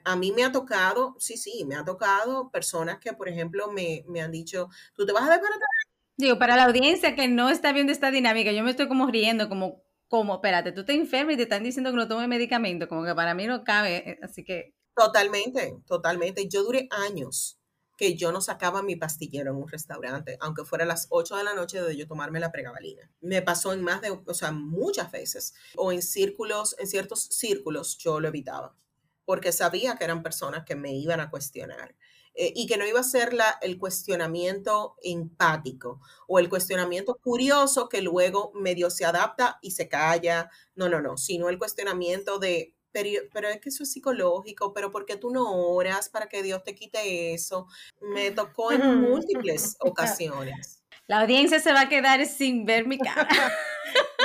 A, 0.05 0.17
mí 0.17 0.33
me 0.33 0.43
ha 0.43 0.51
tocado, 0.51 1.15
sí, 1.19 1.37
sí, 1.37 1.65
me 1.65 1.77
ha 1.77 1.85
tocado 1.85 2.51
personas 2.51 2.99
que, 2.99 3.13
por 3.13 3.29
ejemplo, 3.29 3.71
me, 3.71 4.05
me 4.09 4.21
han 4.21 4.33
dicho, 4.33 4.69
tú 4.95 5.07
te 5.07 5.13
vas 5.13 5.23
a 5.23 5.31
desbaratar. 5.33 5.69
Digo, 6.17 6.39
para 6.39 6.57
la 6.57 6.65
audiencia 6.65 7.15
que 7.15 7.29
no 7.29 7.49
está 7.49 7.73
viendo 7.73 7.93
esta 7.93 8.11
dinámica, 8.11 8.51
yo 8.51 8.65
me 8.65 8.71
estoy 8.71 8.89
como 8.89 9.07
riendo, 9.07 9.49
como, 9.49 9.85
como, 10.09 10.35
espérate, 10.35 10.73
tú 10.73 10.85
te 10.85 10.95
enfermas 10.95 11.35
y 11.35 11.37
te 11.37 11.45
están 11.45 11.63
diciendo 11.63 11.93
que 11.93 11.97
no 11.97 12.09
tome 12.09 12.27
medicamento, 12.27 12.89
como 12.89 13.05
que 13.05 13.15
para 13.15 13.35
mí 13.35 13.47
no 13.47 13.63
cabe, 13.63 14.11
eh, 14.11 14.19
así 14.21 14.45
que... 14.45 14.75
Totalmente, 14.97 15.77
totalmente. 15.87 16.49
Yo 16.49 16.65
duré 16.65 16.89
años 16.91 17.60
que 18.01 18.17
yo 18.17 18.33
no 18.33 18.41
sacaba 18.41 18.83
mi 18.83 18.97
pastillero 18.97 19.51
en 19.51 19.59
un 19.59 19.69
restaurante, 19.69 20.39
aunque 20.41 20.65
fuera 20.65 20.85
a 20.85 20.87
las 20.87 21.07
8 21.11 21.37
de 21.37 21.45
la 21.45 21.53
noche 21.53 21.83
de 21.83 21.95
yo 21.95 22.09
tomarme 22.09 22.41
la 22.41 22.51
pregabalina. 22.51 23.11
Me 23.21 23.43
pasó 23.43 23.75
en 23.75 23.83
más 23.83 24.01
de, 24.01 24.19
o 24.25 24.33
sea, 24.33 24.53
muchas 24.53 25.13
veces, 25.13 25.53
o 25.77 25.93
en 25.93 26.01
círculos, 26.01 26.75
en 26.79 26.87
ciertos 26.87 27.25
círculos 27.25 27.99
yo 27.99 28.19
lo 28.19 28.29
evitaba, 28.29 28.75
porque 29.27 29.53
sabía 29.53 29.97
que 29.97 30.05
eran 30.05 30.23
personas 30.23 30.65
que 30.65 30.77
me 30.77 30.95
iban 30.95 31.21
a 31.21 31.29
cuestionar. 31.29 31.95
Eh, 32.33 32.53
y 32.57 32.67
que 32.67 32.79
no 32.79 32.87
iba 32.87 33.01
a 33.01 33.03
ser 33.03 33.35
la, 33.35 33.59
el 33.61 33.77
cuestionamiento 33.77 34.97
empático 35.03 36.01
o 36.27 36.39
el 36.39 36.49
cuestionamiento 36.49 37.17
curioso 37.17 37.89
que 37.89 38.01
luego 38.01 38.53
medio 38.55 38.89
se 38.89 39.05
adapta 39.05 39.59
y 39.61 39.73
se 39.73 39.89
calla. 39.89 40.49
No, 40.75 40.89
no, 40.89 41.03
no, 41.03 41.19
sino 41.19 41.51
el 41.51 41.59
cuestionamiento 41.59 42.39
de 42.39 42.77
pero, 42.93 43.49
es 43.49 43.61
que 43.61 43.69
eso 43.69 43.83
es 43.83 43.93
psicológico, 43.93 44.73
pero 44.73 44.91
¿por 44.91 45.07
qué 45.07 45.17
tú 45.17 45.31
no 45.31 45.51
oras 45.53 46.09
para 46.09 46.29
que 46.29 46.43
Dios 46.43 46.63
te 46.63 46.75
quite 46.75 47.35
eso? 47.35 47.67
Me 48.01 48.31
tocó 48.31 48.73
en 48.73 49.01
múltiples 49.01 49.77
ocasiones. 49.81 50.83
La 51.07 51.23
audiencia 51.23 51.59
se 51.59 51.73
va 51.73 51.83
a 51.83 51.89
quedar 51.89 52.25
sin 52.27 52.65
ver 52.65 52.87
mi 52.87 52.99
cara. 52.99 53.29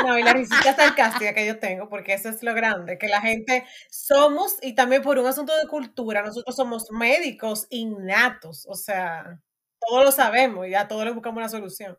No, 0.06 0.20
y 0.20 0.24
la 0.24 0.34
risita 0.34 0.76
sarcástica 0.76 1.34
que 1.34 1.48
yo 1.48 1.58
tengo, 1.58 1.88
porque 1.88 2.14
eso 2.14 2.28
es 2.30 2.44
lo 2.44 2.54
grande, 2.54 2.98
que 3.00 3.08
la 3.08 3.22
gente 3.22 3.66
somos, 3.90 4.58
y 4.62 4.76
también 4.76 5.02
por 5.02 5.18
un 5.18 5.26
asunto 5.26 5.56
de 5.58 5.68
cultura, 5.68 6.22
nosotros 6.22 6.54
somos 6.54 6.92
médicos 6.92 7.66
innatos, 7.70 8.68
o 8.68 8.76
sea, 8.76 9.42
todos 9.80 10.04
lo 10.04 10.12
sabemos 10.12 10.68
y 10.68 10.76
a 10.76 10.88
todos 10.90 11.06
le 11.06 11.12
buscamos 11.12 11.38
una 11.38 11.50
solución. 11.50 11.98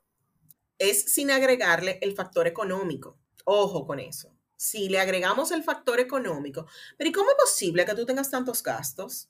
Es 0.78 1.12
sin 1.12 1.30
agregarle 1.30 1.98
el 2.02 2.14
factor 2.14 2.46
económico. 2.46 3.18
Ojo 3.44 3.86
con 3.86 3.98
eso 3.98 4.35
si 4.56 4.88
le 4.88 4.98
agregamos 5.00 5.50
el 5.52 5.62
factor 5.62 6.00
económico, 6.00 6.66
pero 6.96 7.10
¿y 7.10 7.12
cómo 7.12 7.30
es 7.30 7.36
posible 7.36 7.84
que 7.84 7.94
tú 7.94 8.06
tengas 8.06 8.30
tantos 8.30 8.62
gastos? 8.62 9.28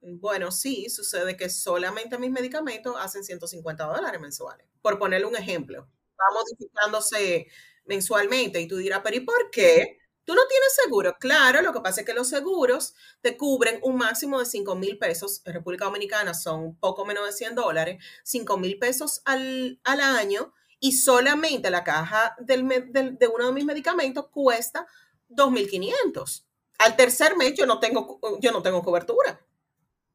Bueno, 0.00 0.52
sí, 0.52 0.88
sucede 0.90 1.36
que 1.36 1.48
solamente 1.50 2.18
mis 2.18 2.30
medicamentos 2.30 2.94
hacen 2.98 3.24
150 3.24 3.84
dólares 3.84 4.20
mensuales. 4.20 4.66
Por 4.80 4.98
ponerle 4.98 5.26
un 5.26 5.36
ejemplo, 5.36 5.88
va 6.20 6.24
modificándose 6.34 7.48
mensualmente 7.84 8.60
y 8.60 8.68
tú 8.68 8.76
dirás, 8.76 9.00
pero 9.02 9.16
¿y 9.16 9.20
por 9.20 9.50
qué? 9.50 9.98
¿Tú 10.24 10.34
no 10.34 10.46
tienes 10.46 10.74
seguro? 10.84 11.16
Claro, 11.18 11.62
lo 11.62 11.72
que 11.72 11.80
pasa 11.80 12.00
es 12.02 12.06
que 12.06 12.12
los 12.14 12.28
seguros 12.28 12.94
te 13.22 13.36
cubren 13.36 13.80
un 13.82 13.96
máximo 13.96 14.38
de 14.38 14.46
5 14.46 14.76
mil 14.76 14.98
pesos. 14.98 15.40
En 15.46 15.54
República 15.54 15.86
Dominicana 15.86 16.34
son 16.34 16.76
poco 16.76 17.04
menos 17.06 17.24
de 17.26 17.32
100 17.32 17.54
dólares, 17.54 18.02
5 18.24 18.58
mil 18.58 18.78
pesos 18.78 19.22
al, 19.24 19.80
al 19.84 20.00
año 20.00 20.52
y 20.80 20.92
solamente 20.92 21.70
la 21.70 21.84
caja 21.84 22.36
del, 22.38 22.66
de 22.68 23.28
uno 23.28 23.46
de 23.46 23.52
mis 23.52 23.64
medicamentos 23.64 24.28
cuesta 24.28 24.86
2.500. 25.28 26.44
Al 26.78 26.96
tercer 26.96 27.36
mes 27.36 27.54
yo 27.54 27.66
no 27.66 27.80
tengo, 27.80 28.20
yo 28.40 28.52
no 28.52 28.62
tengo 28.62 28.82
cobertura. 28.82 29.40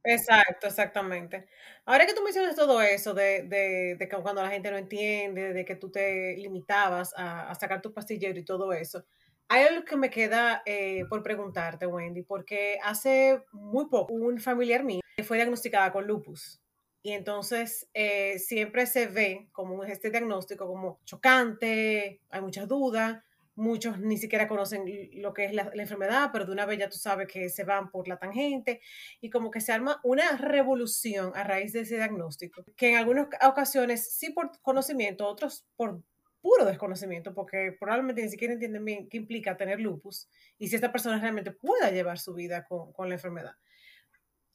Exacto, 0.06 0.68
exactamente. 0.68 1.48
Ahora 1.86 2.06
que 2.06 2.14
tú 2.14 2.22
mencionas 2.24 2.56
todo 2.56 2.82
eso, 2.82 3.14
de, 3.14 3.44
de, 3.44 4.08
que 4.08 4.18
cuando 4.18 4.44
la 4.44 4.50
gente 4.50 4.70
no 4.70 4.78
entiende, 4.78 5.54
de 5.54 5.66
que 5.66 5.76
tú 5.76 5.92
te 5.92 6.36
limitabas 6.38 7.14
a, 7.16 7.54
sacar 7.56 7.82
tu 7.82 7.94
pastillero 7.94 8.38
y 8.38 8.44
todo 8.44 8.74
eso, 8.74 9.06
hay 9.48 9.64
algo 9.64 9.86
que 9.86 9.96
me 9.96 10.10
queda 10.10 10.62
eh, 10.66 11.06
por 11.10 11.24
preguntarte, 11.24 11.86
Wendy, 11.86 12.24
porque 12.24 12.80
hace 12.84 13.44
muy 13.52 13.88
poco 13.88 14.14
un 14.14 14.40
familiar 14.40 14.84
mío 14.84 15.02
fue 15.24 15.38
diagnosticada 15.38 15.92
con 15.92 16.08
lupus. 16.08 16.63
Y 17.04 17.12
entonces 17.12 17.90
eh, 17.94 18.40
siempre 18.40 18.86
se 18.86 19.08
ve 19.08 19.50
como 19.52 19.84
este 19.84 20.10
diagnóstico 20.10 20.66
como 20.66 21.02
chocante, 21.04 22.22
hay 22.30 22.42
muchas 22.42 22.68
dudas, 22.68 23.22
muchos 23.56 24.00
ni 24.00 24.18
siquiera 24.18 24.48
conocen 24.48 24.86
lo 25.22 25.34
que 25.34 25.46
es 25.46 25.54
la, 25.54 25.70
enfermedad, 25.74 26.30
pero 26.32 26.46
de 26.46 26.54
una 26.54 26.66
vez 26.66 26.80
ya 26.80 26.90
tú 26.90 26.98
sabes 26.98 27.28
que 27.28 27.50
se 27.50 27.66
van 27.66 27.92
por 27.92 28.08
la 28.08 28.18
tangente 28.18 28.82
y 29.22 29.30
como 29.30 29.52
que 29.52 29.62
se 29.62 29.72
arma 29.72 30.00
una 30.04 30.38
revolución 30.38 31.34
a 31.36 31.44
raíz 31.44 31.74
de 31.74 31.82
ese 31.82 31.96
diagnóstico, 31.96 32.64
que 32.76 32.92
en 32.92 32.98
algunas 32.98 33.28
ocasiones 33.46 34.16
sí 34.16 34.32
por 34.32 34.52
conocimiento, 34.62 35.28
otros 35.28 35.66
por 35.76 36.02
puro 36.42 36.66
desconocimiento, 36.66 37.34
porque 37.34 37.76
probablemente 37.80 38.24
ni 38.24 38.30
siquiera 38.30 38.54
entienden 38.54 38.84
bien 38.84 39.10
qué 39.10 39.18
implica 39.18 39.56
tener 39.56 39.80
lupus 39.80 40.30
y 40.58 40.68
si 40.68 40.76
esta 40.76 40.92
persona 40.92 41.20
realmente 41.20 41.52
pueda 41.52 41.92
llevar 41.92 42.20
su 42.20 42.34
vida 42.34 42.66
con, 42.66 42.92
con 42.92 43.08
la 43.08 43.16
enfermedad. 43.16 43.56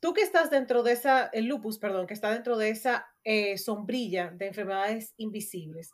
Tú 0.01 0.15
que 0.15 0.23
estás 0.23 0.51
dentro 0.51 0.83
de 0.83 0.93
esa, 0.93 1.27
el 1.27 1.47
lupus, 1.47 1.79
perdón, 1.79 2.07
que 2.07 2.15
está 2.15 2.31
dentro 2.31 2.57
de 2.57 2.71
esa 2.71 3.09
eh, 3.25 3.59
sombrilla 3.59 4.31
de 4.31 4.47
enfermedades 4.47 5.13
invisibles, 5.17 5.91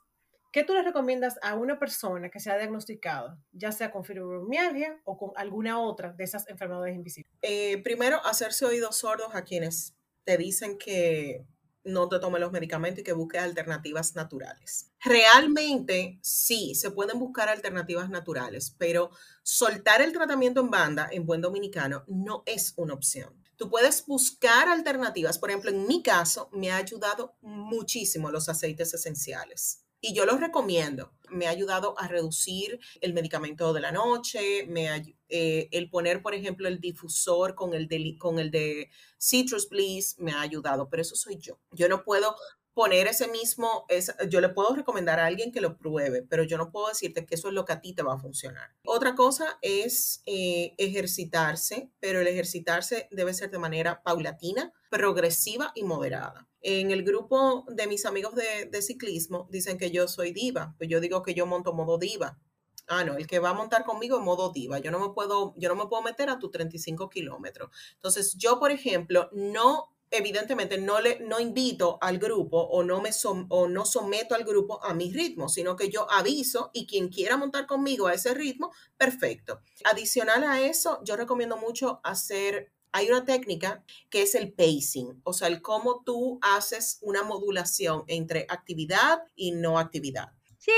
¿qué 0.53 0.63
tú 0.63 0.75
le 0.75 0.83
recomiendas 0.83 1.39
a 1.43 1.55
una 1.55 1.79
persona 1.79 2.29
que 2.29 2.39
sea 2.39 2.59
diagnosticada, 2.59 3.39
ya 3.53 3.73
sea 3.73 3.91
con 3.91 4.05
fibromialgia 4.05 5.01
o 5.05 5.17
con 5.17 5.31
alguna 5.37 5.81
otra 5.81 6.13
de 6.13 6.25
esas 6.25 6.47
enfermedades 6.49 6.95
invisibles? 6.95 7.33
Eh, 7.41 7.83
primero, 7.83 8.25
hacerse 8.27 8.67
oídos 8.67 8.97
sordos 8.97 9.35
a 9.35 9.43
quienes 9.43 9.95
te 10.25 10.37
dicen 10.37 10.77
que 10.77 11.47
no 11.85 12.09
te 12.09 12.19
tomes 12.19 12.41
los 12.41 12.53
medicamentos 12.53 13.01
y 13.01 13.05
que 13.05 13.13
busques 13.13 13.41
alternativas 13.41 14.15
naturales. 14.15 14.91
Realmente 15.03 16.19
sí, 16.23 16.75
se 16.75 16.91
pueden 16.91 17.19
buscar 17.19 17.49
alternativas 17.49 18.09
naturales, 18.11 18.75
pero 18.79 19.11
soltar 19.43 20.03
el 20.03 20.13
tratamiento 20.13 20.61
en 20.61 20.71
banda, 20.71 21.09
en 21.11 21.27
buen 21.27 21.41
dominicano, 21.41 22.05
no 22.07 22.43
es 22.47 22.73
una 22.77 22.95
opción. 22.95 23.44
Tú 23.57 23.71
puedes 23.71 24.07
buscar 24.07 24.69
alternativas. 24.69 25.39
Por 25.39 25.51
ejemplo, 25.51 25.71
en 25.71 25.87
mi 25.87 26.03
caso, 26.03 26.49
me 26.53 26.71
ha 26.71 26.77
ayudado 26.77 27.37
muchísimo 27.41 28.31
los 28.31 28.49
aceites 28.49 28.95
esenciales. 28.95 29.85
Y 30.01 30.13
yo 30.13 30.27
los 30.27 30.39
recomiendo. 30.39 31.13
Me 31.31 31.47
ha 31.47 31.51
ayudado 31.51 31.99
a 31.99 32.09
reducir 32.09 32.79
el 33.01 33.15
medicamento 33.15 33.73
de 33.73 33.81
la 33.81 33.91
noche, 33.91 34.67
me, 34.67 35.17
eh, 35.31 35.69
el 35.73 35.89
poner, 35.89 36.21
por 36.21 36.35
ejemplo, 36.35 36.69
el 36.69 36.79
difusor 36.79 37.55
con 37.55 37.73
el, 37.73 37.89
de, 37.89 38.17
con 38.19 38.39
el 38.39 38.51
de 38.51 38.91
Citrus 39.19 39.69
Bliss 39.69 40.17
me 40.19 40.33
ha 40.33 40.43
ayudado, 40.43 40.91
pero 40.91 41.01
eso 41.01 41.17
soy 41.17 41.39
yo. 41.39 41.59
Yo 41.71 41.89
no 41.89 42.05
puedo 42.05 42.37
poner 42.75 43.07
ese 43.07 43.29
mismo, 43.29 43.87
yo 44.29 44.41
le 44.41 44.49
puedo 44.49 44.75
recomendar 44.75 45.21
a 45.21 45.27
alguien 45.27 45.53
que 45.53 45.61
lo 45.61 45.79
pruebe, 45.79 46.23
pero 46.23 46.43
yo 46.43 46.59
no 46.59 46.71
puedo 46.71 46.89
decirte 46.89 47.25
que 47.25 47.37
eso 47.37 47.49
es 47.49 47.55
lo 47.55 47.65
que 47.65 47.73
a 47.73 47.81
ti 47.81 47.95
te 47.95 48.03
va 48.03 48.15
a 48.15 48.19
funcionar. 48.19 48.75
Otra 48.85 49.15
cosa 49.15 49.59
es 49.63 50.23
eh, 50.27 50.75
ejercitarse, 50.77 51.91
pero 52.01 52.21
el 52.21 52.27
ejercitarse 52.27 53.09
debe 53.13 53.33
ser 53.33 53.51
de 53.51 53.59
manera 53.59 54.03
paulatina, 54.03 54.73
progresiva 54.91 55.71
y 55.77 55.85
moderada. 55.85 56.49
En 56.61 56.91
el 56.91 57.05
grupo 57.05 57.65
de 57.69 57.87
mis 57.87 58.07
amigos 58.07 58.35
de, 58.35 58.67
de 58.71 58.83
ciclismo 58.83 59.47
dicen 59.51 59.79
que 59.79 59.91
yo 59.91 60.09
soy 60.09 60.33
diva, 60.33 60.75
pues 60.77 60.91
yo 60.91 61.01
digo 61.01 61.23
que 61.23 61.35
yo 61.35 61.47
monto 61.47 61.73
modo 61.73 61.97
diva. 61.97 62.39
Ah, 62.87 63.05
no, 63.05 63.17
el 63.17 63.27
que 63.27 63.39
va 63.39 63.51
a 63.51 63.55
montar 63.55 63.85
conmigo 63.85 64.19
en 64.19 64.25
modo 64.25 64.51
diva. 64.51 64.79
Yo 64.79 64.91
no 64.91 64.99
me 64.99 65.15
puedo, 65.15 65.55
yo 65.57 65.69
no 65.69 65.75
me 65.75 65.87
puedo 65.87 66.03
meter 66.03 66.29
a 66.29 66.39
tus 66.39 66.51
35 66.51 67.09
kilómetros. 67.09 67.71
Entonces, 67.95 68.35
yo, 68.35 68.59
por 68.59 68.71
ejemplo, 68.71 69.31
no 69.33 69.94
evidentemente 70.11 70.79
no, 70.79 71.01
le, 71.01 71.21
no 71.21 71.41
invito 71.41 71.99
al 72.01 72.19
grupo 72.19 72.59
o 72.59 72.83
no, 72.83 73.01
me 73.01 73.11
o 73.49 73.69
no 73.69 73.85
someto 73.85 74.35
al 74.35 74.45
grupo 74.45 74.83
a 74.85 74.95
mi 74.95 75.13
ritmo, 75.13 75.49
sino 75.49 75.77
que 75.77 75.89
yo 75.89 76.11
aviso 76.11 76.71
y 76.73 76.87
quien 76.87 77.09
quiera 77.09 77.37
montar 77.37 77.67
conmigo 77.67 78.07
a 78.07 78.15
ese 78.15 78.35
ritmo, 78.35 78.73
perfecto. 78.97 79.61
Adicional 79.85 80.45
a 80.45 80.61
eso, 80.61 81.01
yo 81.05 81.17
recomiendo 81.17 81.57
mucho 81.57 82.01
hacer 82.05 82.73
hay 82.95 83.09
una 83.11 83.25
técnica 83.25 83.83
que 84.09 84.23
es 84.23 84.37
el 84.37 84.53
pacing, 84.53 85.21
o 85.25 85.33
sea, 85.33 85.49
el 85.49 85.61
cómo 85.61 86.05
tú 86.05 86.39
haces 86.41 86.99
una 87.03 87.25
modulación 87.25 88.05
entre 88.07 88.47
actividad 88.49 89.19
y 89.35 89.51
no 89.51 89.81
actividad. 89.81 90.29
Sí, 90.59 90.71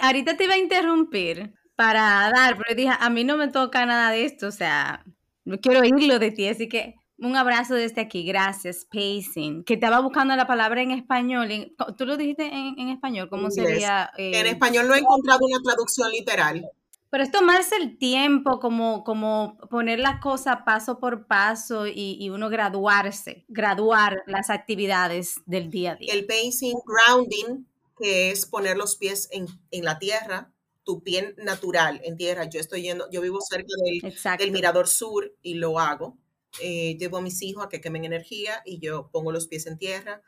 ahorita 0.00 0.36
te 0.36 0.44
iba 0.44 0.54
a 0.54 0.58
interrumpir 0.58 1.52
para 1.74 2.30
dar, 2.32 2.56
pero 2.56 2.76
dije, 2.76 2.92
a 2.96 3.10
mí 3.10 3.24
no 3.24 3.36
me 3.36 3.48
toca 3.48 3.84
nada 3.86 4.12
de 4.12 4.24
esto, 4.24 4.46
o 4.46 4.52
sea, 4.52 5.04
no 5.44 5.58
quiero 5.58 5.80
oírlo 5.80 6.20
de 6.20 6.30
ti, 6.30 6.46
así 6.46 6.68
que 6.68 6.94
un 7.18 7.36
abrazo 7.36 7.74
desde 7.74 8.00
aquí, 8.00 8.22
gracias, 8.24 8.86
pacing, 8.90 9.64
que 9.64 9.74
estaba 9.74 10.00
buscando 10.00 10.36
la 10.36 10.46
palabra 10.46 10.82
en 10.82 10.92
español, 10.92 11.74
¿tú 11.96 12.06
lo 12.06 12.16
dijiste 12.16 12.46
en, 12.46 12.88
español? 12.88 13.28
¿Cómo 13.28 13.50
sería? 13.50 14.10
en 14.16 14.46
eh? 14.46 14.50
español 14.50 14.86
no 14.86 14.94
he 14.94 14.98
encontrado 14.98 15.40
una 15.44 15.60
traducción 15.62 16.10
literal. 16.10 16.68
Pero 17.10 17.24
es 17.24 17.30
tomarse 17.30 17.76
el 17.76 17.96
tiempo, 17.96 18.60
como, 18.60 19.02
como 19.02 19.56
poner 19.70 19.98
las 19.98 20.20
cosas 20.20 20.58
paso 20.66 20.98
por 21.00 21.26
paso 21.26 21.86
y, 21.86 22.28
uno 22.30 22.50
graduarse, 22.50 23.46
graduar 23.48 24.22
las 24.26 24.50
actividades 24.50 25.36
del 25.46 25.70
día 25.70 25.92
a 25.92 25.96
día. 25.96 26.12
El 26.12 26.26
pacing, 26.26 26.76
grounding, 26.84 27.64
que 27.98 28.30
es 28.30 28.44
poner 28.44 28.76
los 28.76 28.96
pies 28.96 29.28
en, 29.32 29.46
la 29.82 29.98
tierra, 29.98 30.52
tu 30.84 31.02
pie 31.02 31.34
natural 31.38 32.00
en 32.04 32.16
tierra. 32.16 32.44
Yo 32.44 32.60
estoy 32.60 32.82
yendo, 32.82 33.10
yo 33.10 33.22
vivo 33.22 33.40
cerca 33.40 33.72
del, 33.84 34.14
del 34.38 34.50
Mirador 34.52 34.86
Sur 34.86 35.34
y 35.42 35.54
lo 35.54 35.78
hago. 35.78 36.18
Eh, 36.60 36.96
llevo 36.98 37.18
a 37.18 37.22
mis 37.22 37.42
hijos 37.42 37.64
a 37.64 37.68
que 37.68 37.80
quemen 37.80 38.04
energía 38.04 38.62
y 38.64 38.80
yo 38.80 39.10
pongo 39.12 39.32
los 39.32 39.48
pies 39.48 39.66
en 39.66 39.78
tierra. 39.78 40.22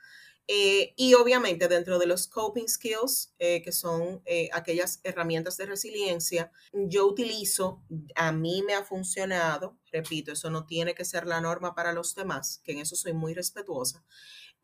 Eh, 0.52 0.94
y 0.96 1.14
obviamente 1.14 1.68
dentro 1.68 2.00
de 2.00 2.06
los 2.06 2.26
coping 2.26 2.66
skills, 2.66 3.32
eh, 3.38 3.62
que 3.62 3.70
son 3.70 4.20
eh, 4.24 4.48
aquellas 4.52 5.00
herramientas 5.04 5.56
de 5.56 5.66
resiliencia, 5.66 6.50
yo 6.72 7.06
utilizo, 7.06 7.84
a 8.16 8.32
mí 8.32 8.64
me 8.66 8.74
ha 8.74 8.82
funcionado, 8.82 9.78
repito, 9.92 10.32
eso 10.32 10.50
no 10.50 10.66
tiene 10.66 10.96
que 10.96 11.04
ser 11.04 11.24
la 11.28 11.40
norma 11.40 11.76
para 11.76 11.92
los 11.92 12.16
demás, 12.16 12.60
que 12.64 12.72
en 12.72 12.78
eso 12.78 12.96
soy 12.96 13.12
muy 13.12 13.32
respetuosa, 13.32 14.04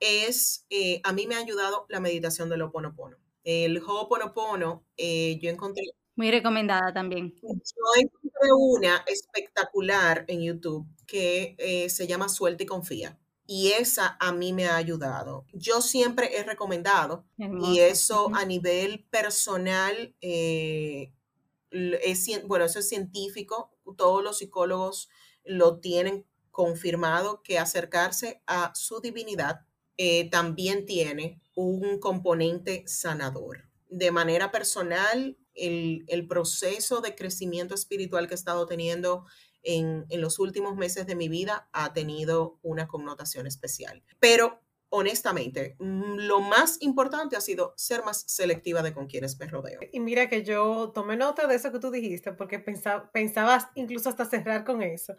es, 0.00 0.66
a 1.04 1.12
mí 1.12 1.28
me 1.28 1.36
ha 1.36 1.38
ayudado 1.38 1.86
la 1.88 2.00
meditación 2.00 2.48
del 2.48 2.62
Ho'oponopono. 2.62 3.18
El 3.44 3.78
Ho'oponopono, 3.78 4.84
yo 4.98 5.50
encontré... 5.50 5.84
Muy 6.16 6.30
recomendada 6.30 6.92
también. 6.92 7.34
Yo 7.42 8.00
encontré 8.00 8.52
una 8.58 9.04
espectacular 9.06 10.24
en 10.28 10.42
YouTube 10.42 10.86
que 11.06 11.86
se 11.88 12.06
llama 12.06 12.28
Suelta 12.28 12.64
y 12.64 12.66
Confía 12.66 13.18
y 13.46 13.72
esa 13.72 14.16
a 14.18 14.32
mí 14.32 14.52
me 14.52 14.66
ha 14.66 14.76
ayudado. 14.76 15.46
Yo 15.52 15.80
siempre 15.80 16.36
he 16.36 16.42
recomendado 16.42 17.24
y 17.38 17.78
eso 17.78 18.30
a 18.34 18.44
nivel 18.44 19.04
personal, 19.10 20.14
eh, 20.20 21.12
es, 21.70 22.28
bueno, 22.46 22.64
eso 22.64 22.80
es 22.80 22.88
científico, 22.88 23.70
todos 23.96 24.22
los 24.22 24.38
psicólogos 24.38 25.08
lo 25.44 25.78
tienen 25.78 26.26
confirmado 26.50 27.42
que 27.42 27.58
acercarse 27.58 28.42
a 28.46 28.72
su 28.74 29.00
divinidad 29.00 29.60
eh, 29.98 30.28
también 30.30 30.86
tiene 30.86 31.40
un 31.54 32.00
componente 32.00 32.84
sanador. 32.86 33.68
De 33.88 34.10
manera 34.10 34.50
personal, 34.50 35.36
el, 35.56 36.04
el 36.08 36.26
proceso 36.26 37.00
de 37.00 37.14
crecimiento 37.14 37.74
espiritual 37.74 38.28
que 38.28 38.34
he 38.34 38.36
estado 38.36 38.66
teniendo 38.66 39.24
en, 39.66 40.06
los 40.20 40.38
últimos 40.38 40.76
meses 40.76 41.06
de 41.06 41.14
mi 41.14 41.28
vida 41.28 41.68
ha 41.72 41.92
tenido 41.92 42.58
una 42.62 42.86
connotación 42.86 43.46
especial. 43.46 44.02
Pero 44.20 44.60
honestamente, 44.88 45.76
mm, 45.78 46.18
lo 46.20 46.40
más 46.40 46.78
importante 46.80 47.36
ha 47.36 47.40
sido 47.40 47.74
ser 47.76 48.04
más 48.04 48.24
selectiva 48.28 48.82
de 48.82 48.94
con 48.94 49.08
quienes 49.08 49.38
me 49.38 49.46
rodeo. 49.46 49.80
Y 49.92 50.00
mira 50.00 50.28
que 50.28 50.44
yo 50.44 50.92
tomé 50.94 51.16
nota 51.16 51.46
de 51.46 51.56
eso 51.56 51.72
que 51.72 51.80
tú 51.80 51.90
dijiste, 51.90 52.32
porque 52.32 52.60
pensaba, 52.60 53.10
pensabas 53.10 53.66
incluso 53.74 54.08
hasta 54.08 54.24
cerrar 54.24 54.64
con 54.64 54.82
eso, 54.82 55.16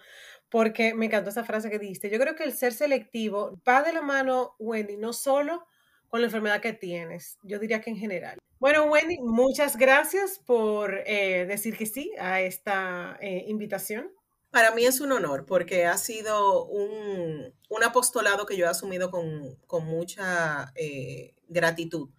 porque 0.49 0.93
me 0.93 1.07
encantó 1.07 1.29
esa 1.29 1.43
frase 1.43 1.69
que 1.69 1.79
dijiste. 1.79 2.09
Yo 2.09 2.17
creo 2.17 2.35
que 2.35 2.45
el 2.45 2.53
ser 2.53 2.73
selectivo 2.73 3.59
va 3.67 3.83
de 3.83 3.93
la 3.93 4.01
mano, 4.01 4.55
Wendy, 4.59 4.95
no 4.95 5.11
solo 5.11 5.67
con 6.09 6.21
la 6.21 6.27
enfermedad 6.27 6.61
que 6.61 6.73
tienes, 6.73 7.37
yo 7.43 7.59
diría 7.59 7.81
que 7.81 7.89
en 7.89 7.97
general. 7.97 8.37
Bueno, 8.59 8.85
Wendy, 8.85 9.19
muchas 9.19 9.77
gracias 9.77 10.39
por 10.45 11.03
eh, 11.05 11.45
decir 11.45 11.77
que 11.77 11.85
sí 11.85 12.11
a 12.19 12.41
esta 12.41 13.17
eh, 13.21 13.45
invitación. 13.47 14.11
Para 14.49 14.71
mí 14.71 14.85
es 14.85 14.99
un 14.99 15.11
honor 15.11 15.45
porque 15.45 15.85
ha 15.85 15.97
sido 15.97 16.65
un, 16.65 17.53
apostolado 17.85 18.45
que 18.45 18.57
yo 18.57 18.65
he 18.65 18.69
asumido 18.69 19.11
con, 19.11 19.85
mucha 19.85 20.71
eh, 20.75 21.35
gratitud. 21.47 22.09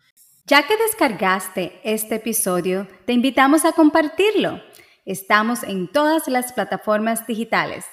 Ya 0.46 0.66
que 0.66 0.76
descargaste 0.76 1.80
este 1.82 2.16
episodio, 2.16 2.86
te 3.04 3.12
invitamos 3.12 3.64
a 3.64 3.72
compartirlo. 3.72 4.62
Estamos 5.04 5.62
en 5.62 5.90
todas 5.90 6.28
las 6.28 6.52
plataformas 6.52 7.26
digitales. 7.26 7.84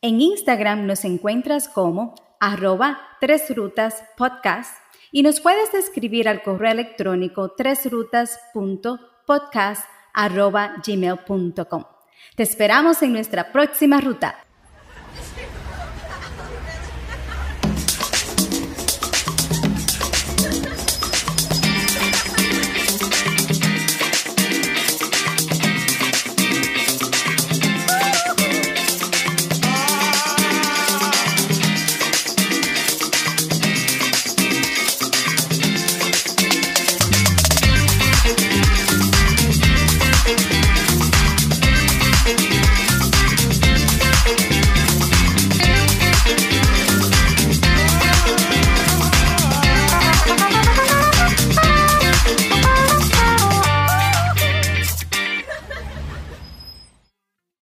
En 0.00 0.20
Instagram 0.20 0.86
nos 0.86 1.04
encuentras 1.04 1.68
como 1.68 2.14
arroba 2.40 3.00
tres 3.20 3.54
rutas 3.54 4.04
podcast 4.16 4.72
y 5.12 5.22
nos 5.22 5.40
puedes 5.40 5.72
escribir 5.74 6.28
al 6.28 6.42
correo 6.42 6.72
electrónico 6.72 7.52
tresrutas.podcast 7.52 9.88
arroba 10.12 10.74
gmail.com. 10.86 11.84
Te 12.34 12.42
esperamos 12.42 13.00
en 13.02 13.12
nuestra 13.12 13.52
próxima 13.52 14.00
ruta. 14.00 14.47